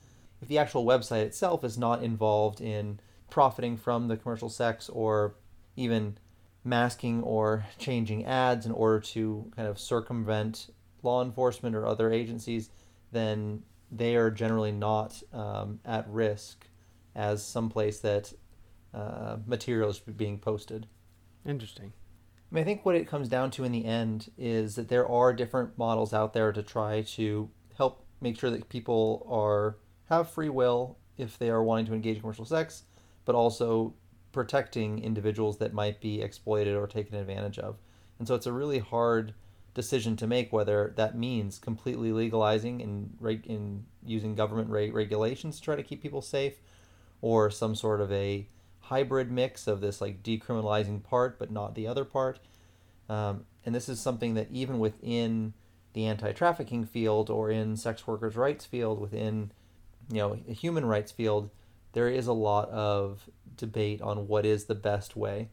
If 0.40 0.46
the 0.46 0.58
actual 0.58 0.86
website 0.86 1.22
itself 1.22 1.64
is 1.64 1.76
not 1.76 2.02
involved 2.02 2.60
in 2.60 3.00
profiting 3.28 3.76
from 3.76 4.06
the 4.06 4.16
commercial 4.16 4.48
sex 4.48 4.88
or 4.88 5.34
even 5.74 6.18
masking 6.64 7.22
or 7.22 7.66
changing 7.78 8.24
ads 8.24 8.66
in 8.66 8.72
order 8.72 9.00
to 9.00 9.50
kind 9.56 9.66
of 9.66 9.78
circumvent 9.78 10.70
law 11.02 11.22
enforcement 11.22 11.74
or 11.74 11.86
other 11.86 12.12
agencies, 12.12 12.70
then 13.12 13.62
they 13.90 14.16
are 14.16 14.30
generally 14.30 14.72
not 14.72 15.22
um, 15.32 15.80
at 15.84 16.08
risk 16.08 16.66
as 17.14 17.44
someplace 17.44 18.00
that 18.00 18.32
uh, 18.94 19.36
materials 19.46 20.00
being 20.00 20.38
posted. 20.38 20.86
Interesting. 21.46 21.92
I 22.50 22.54
mean, 22.54 22.62
I 22.62 22.64
think 22.64 22.84
what 22.84 22.94
it 22.94 23.06
comes 23.06 23.28
down 23.28 23.50
to 23.52 23.64
in 23.64 23.72
the 23.72 23.84
end 23.84 24.30
is 24.38 24.74
that 24.76 24.88
there 24.88 25.06
are 25.06 25.32
different 25.32 25.76
models 25.76 26.14
out 26.14 26.32
there 26.32 26.52
to 26.52 26.62
try 26.62 27.02
to 27.02 27.50
help 27.76 28.04
make 28.20 28.38
sure 28.38 28.50
that 28.50 28.68
people 28.68 29.26
are 29.30 29.76
have 30.08 30.30
free 30.30 30.48
will 30.48 30.96
if 31.18 31.38
they 31.38 31.50
are 31.50 31.62
wanting 31.62 31.86
to 31.86 31.94
engage 31.94 32.16
in 32.16 32.22
commercial 32.22 32.46
sex, 32.46 32.84
but 33.24 33.34
also 33.34 33.92
protecting 34.32 35.02
individuals 35.02 35.58
that 35.58 35.74
might 35.74 36.00
be 36.00 36.22
exploited 36.22 36.74
or 36.74 36.86
taken 36.86 37.16
advantage 37.16 37.58
of. 37.58 37.76
And 38.18 38.26
so 38.26 38.34
it's 38.34 38.46
a 38.46 38.52
really 38.52 38.78
hard 38.78 39.34
decision 39.78 40.16
to 40.16 40.26
make 40.26 40.52
whether 40.52 40.92
that 40.96 41.16
means 41.16 41.58
completely 41.58 42.12
legalizing 42.12 42.82
and 42.82 43.16
reg- 43.20 43.46
in 43.46 43.84
using 44.04 44.34
government 44.34 44.68
re- 44.68 44.90
regulations 44.90 45.56
to 45.56 45.62
try 45.62 45.76
to 45.76 45.82
keep 45.82 46.02
people 46.02 46.20
safe, 46.20 46.56
or 47.22 47.50
some 47.50 47.74
sort 47.74 48.00
of 48.00 48.10
a 48.12 48.48
hybrid 48.80 49.30
mix 49.30 49.66
of 49.66 49.80
this 49.80 50.00
like 50.00 50.22
decriminalizing 50.22 51.02
part 51.02 51.38
but 51.38 51.50
not 51.50 51.74
the 51.74 51.86
other 51.86 52.04
part. 52.04 52.40
Um, 53.08 53.44
and 53.64 53.74
this 53.74 53.88
is 53.88 54.00
something 54.00 54.34
that 54.34 54.48
even 54.50 54.78
within 54.78 55.54
the 55.92 56.06
anti-trafficking 56.06 56.84
field 56.84 57.30
or 57.30 57.50
in 57.50 57.76
sex 57.76 58.06
workers' 58.06 58.36
rights 58.36 58.66
field, 58.66 59.00
within 59.00 59.52
you 60.12 60.18
know 60.18 60.34
human 60.48 60.84
rights 60.84 61.12
field, 61.12 61.50
there 61.92 62.08
is 62.08 62.26
a 62.26 62.32
lot 62.32 62.68
of 62.70 63.30
debate 63.56 64.02
on 64.02 64.26
what 64.28 64.44
is 64.44 64.64
the 64.64 64.74
best 64.74 65.16
way. 65.16 65.48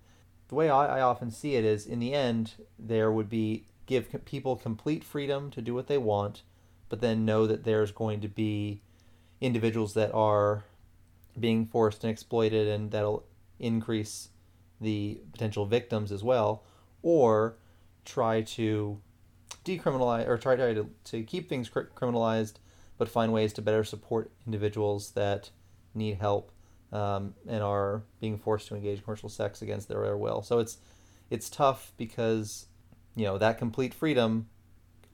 The 0.48 0.56
way 0.56 0.70
I, 0.70 0.98
I 0.98 1.02
often 1.02 1.32
see 1.32 1.56
it 1.56 1.66
is, 1.66 1.86
in 1.86 2.00
the 2.00 2.14
end, 2.14 2.54
there 2.78 3.12
would 3.12 3.30
be 3.30 3.66
give 3.86 4.26
people 4.26 4.56
complete 4.56 5.04
freedom 5.04 5.52
to 5.52 5.62
do 5.62 5.74
what 5.74 5.88
they 5.88 5.98
want, 5.98 6.44
but 6.90 7.02
then 7.02 7.26
know 7.26 7.48
that 7.48 7.64
there's 7.64 7.92
going 7.92 8.22
to 8.22 8.28
be 8.28 8.82
individuals 9.42 9.94
that 9.94 10.14
are 10.14 10.64
being 11.40 11.66
forced 11.66 12.04
and 12.04 12.12
exploited, 12.12 12.68
and 12.68 12.92
that'll 12.92 13.26
increase 13.60 14.30
the 14.80 15.20
potential 15.32 15.66
victims 15.66 16.12
as 16.12 16.24
well, 16.24 16.64
or 17.02 17.58
try 18.04 18.42
to 18.42 19.00
decriminalize 19.64 20.28
or 20.28 20.38
try 20.38 20.56
to, 20.56 20.90
to 21.04 21.24
keep 21.24 21.50
things 21.50 21.70
criminalized, 21.70 22.56
but 22.98 23.10
find 23.10 23.34
ways 23.34 23.52
to 23.54 23.62
better 23.62 23.84
support 23.84 24.32
individuals 24.46 25.12
that 25.12 25.50
need 25.94 26.18
help 26.18 26.52
um, 26.92 27.34
and 27.48 27.64
are 27.64 28.04
being 28.22 28.38
forced 28.38 28.68
to 28.68 28.76
engage 28.76 29.04
commercial 29.04 29.30
sex 29.30 29.62
against 29.62 29.90
their 29.90 30.16
will. 30.18 30.42
So 30.42 30.60
it's 30.60 30.78
it's 31.30 31.50
tough 31.50 31.92
because 31.98 32.68
you 33.16 33.26
know 33.26 33.38
that 33.38 33.58
complete 33.58 33.94
freedom 33.94 34.48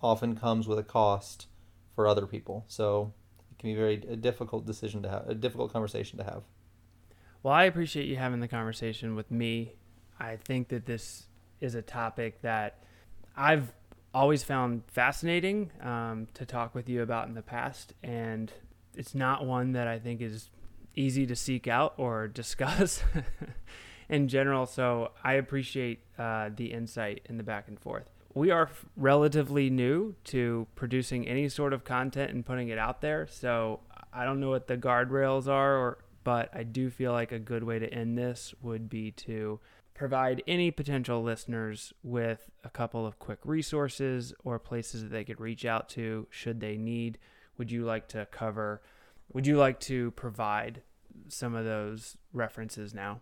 often 0.01 0.35
comes 0.35 0.67
with 0.67 0.79
a 0.79 0.83
cost 0.83 1.47
for 1.95 2.07
other 2.07 2.25
people. 2.25 2.65
So 2.67 3.13
it 3.51 3.59
can 3.59 3.69
be 3.69 3.75
very 3.75 3.95
a 4.09 4.15
difficult 4.15 4.65
decision 4.65 5.03
to 5.03 5.09
have, 5.09 5.27
a 5.27 5.35
difficult 5.35 5.71
conversation 5.71 6.17
to 6.17 6.23
have. 6.23 6.43
Well, 7.43 7.53
I 7.53 7.63
appreciate 7.63 8.07
you 8.07 8.17
having 8.17 8.39
the 8.39 8.47
conversation 8.47 9.15
with 9.15 9.31
me. 9.31 9.73
I 10.19 10.35
think 10.35 10.69
that 10.69 10.85
this 10.85 11.27
is 11.59 11.75
a 11.75 11.81
topic 11.81 12.41
that 12.41 12.83
I've 13.35 13.73
always 14.13 14.43
found 14.43 14.83
fascinating 14.87 15.71
um, 15.81 16.27
to 16.33 16.45
talk 16.45 16.75
with 16.75 16.89
you 16.89 17.01
about 17.01 17.27
in 17.27 17.33
the 17.33 17.41
past, 17.41 17.93
and 18.03 18.51
it's 18.95 19.15
not 19.15 19.45
one 19.45 19.71
that 19.71 19.87
I 19.87 19.99
think 19.99 20.21
is 20.21 20.49
easy 20.95 21.25
to 21.25 21.35
seek 21.35 21.67
out 21.67 21.93
or 21.97 22.27
discuss 22.41 23.03
in 24.11 24.27
general. 24.27 24.67
So 24.67 25.13
I 25.23 25.33
appreciate 25.33 26.03
uh, 26.19 26.51
the 26.55 26.71
insight 26.71 27.21
and 27.27 27.39
the 27.39 27.43
back 27.43 27.67
and 27.67 27.79
forth 27.79 28.11
we 28.33 28.51
are 28.51 28.69
relatively 28.95 29.69
new 29.69 30.15
to 30.23 30.67
producing 30.75 31.27
any 31.27 31.49
sort 31.49 31.73
of 31.73 31.83
content 31.83 32.31
and 32.31 32.45
putting 32.45 32.69
it 32.69 32.77
out 32.77 33.01
there. 33.01 33.27
So 33.27 33.81
I 34.13 34.25
don't 34.25 34.39
know 34.39 34.49
what 34.49 34.67
the 34.67 34.77
guardrails 34.77 35.47
are, 35.47 35.77
or, 35.77 35.97
but 36.23 36.49
I 36.53 36.63
do 36.63 36.89
feel 36.89 37.11
like 37.11 37.31
a 37.31 37.39
good 37.39 37.63
way 37.63 37.79
to 37.79 37.93
end 37.93 38.17
this 38.17 38.53
would 38.61 38.89
be 38.89 39.11
to 39.11 39.59
provide 39.93 40.41
any 40.47 40.71
potential 40.71 41.21
listeners 41.21 41.93
with 42.03 42.49
a 42.63 42.69
couple 42.69 43.05
of 43.05 43.19
quick 43.19 43.39
resources 43.43 44.33
or 44.43 44.57
places 44.59 45.03
that 45.03 45.11
they 45.11 45.23
could 45.23 45.39
reach 45.39 45.65
out 45.65 45.89
to 45.89 46.27
should 46.29 46.59
they 46.59 46.77
need. 46.77 47.17
Would 47.57 47.71
you 47.71 47.83
like 47.83 48.07
to 48.09 48.25
cover? 48.31 48.81
Would 49.33 49.45
you 49.45 49.57
like 49.57 49.79
to 49.81 50.11
provide 50.11 50.81
some 51.27 51.53
of 51.53 51.65
those 51.65 52.17
references 52.33 52.93
now? 52.93 53.19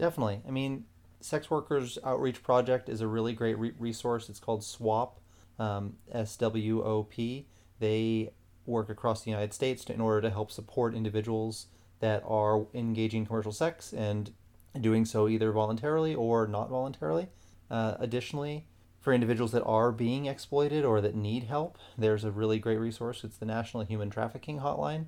Definitely. 0.00 0.40
I 0.48 0.50
mean, 0.50 0.86
Sex 1.20 1.50
Workers 1.50 1.98
Outreach 2.02 2.42
Project 2.42 2.88
is 2.88 3.02
a 3.02 3.06
really 3.06 3.34
great 3.34 3.58
re- 3.58 3.74
resource. 3.78 4.30
It's 4.30 4.40
called 4.40 4.62
SWOP, 4.62 5.20
um, 5.58 5.96
S 6.10 6.36
W 6.38 6.82
O 6.82 7.02
P. 7.04 7.46
They 7.80 8.30
work 8.64 8.88
across 8.88 9.24
the 9.24 9.30
United 9.30 9.52
States 9.52 9.84
to, 9.84 9.92
in 9.92 10.00
order 10.00 10.22
to 10.22 10.30
help 10.30 10.50
support 10.50 10.94
individuals 10.94 11.66
that 11.98 12.22
are 12.26 12.66
engaging 12.72 13.26
commercial 13.26 13.52
sex 13.52 13.92
and 13.92 14.32
doing 14.80 15.04
so 15.04 15.28
either 15.28 15.52
voluntarily 15.52 16.14
or 16.14 16.46
not 16.46 16.70
voluntarily. 16.70 17.28
Uh, 17.70 17.96
additionally, 17.98 18.66
for 19.00 19.12
individuals 19.12 19.52
that 19.52 19.64
are 19.64 19.92
being 19.92 20.24
exploited 20.24 20.82
or 20.82 21.02
that 21.02 21.14
need 21.14 21.44
help, 21.44 21.76
there's 21.98 22.24
a 22.24 22.30
really 22.30 22.58
great 22.58 22.78
resource. 22.78 23.22
It's 23.22 23.36
the 23.36 23.44
National 23.44 23.84
Human 23.84 24.08
Trafficking 24.08 24.60
Hotline. 24.60 25.06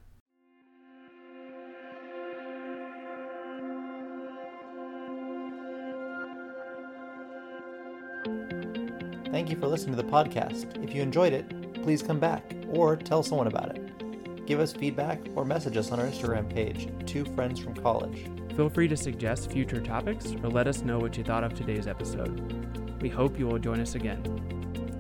Thank 9.32 9.50
you 9.50 9.58
for 9.58 9.68
listening 9.68 9.96
to 9.96 10.02
the 10.02 10.08
podcast. 10.08 10.84
If 10.84 10.94
you 10.94 11.02
enjoyed 11.02 11.34
it, 11.34 11.74
please 11.82 12.04
come 12.04 12.20
back 12.20 12.54
or 12.70 12.96
tell 12.96 13.24
someone 13.24 13.48
about 13.48 13.76
it. 13.76 14.46
Give 14.46 14.60
us 14.60 14.74
feedback 14.74 15.20
or 15.36 15.44
message 15.44 15.76
us 15.76 15.92
on 15.92 16.00
our 16.00 16.06
Instagram 16.06 16.54
page, 16.54 16.88
Two 17.08 17.26
Friends 17.34 17.60
from 17.60 17.74
College. 17.74 18.30
Feel 18.56 18.70
free 18.70 18.88
to 18.88 18.96
suggest 18.96 19.52
future 19.52 19.82
topics 19.82 20.34
or 20.44 20.50
let 20.50 20.68
us 20.68 20.84
know 20.84 21.00
what 21.00 21.18
you 21.18 21.24
thought 21.24 21.44
of 21.44 21.56
today's 21.56 21.88
episode. 21.88 23.02
We 23.02 23.10
hope 23.10 23.40
you 23.40 23.48
will 23.48 23.60
join 23.60 23.80
us 23.80 23.96
again. 23.96 24.22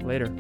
Later. 0.03 0.33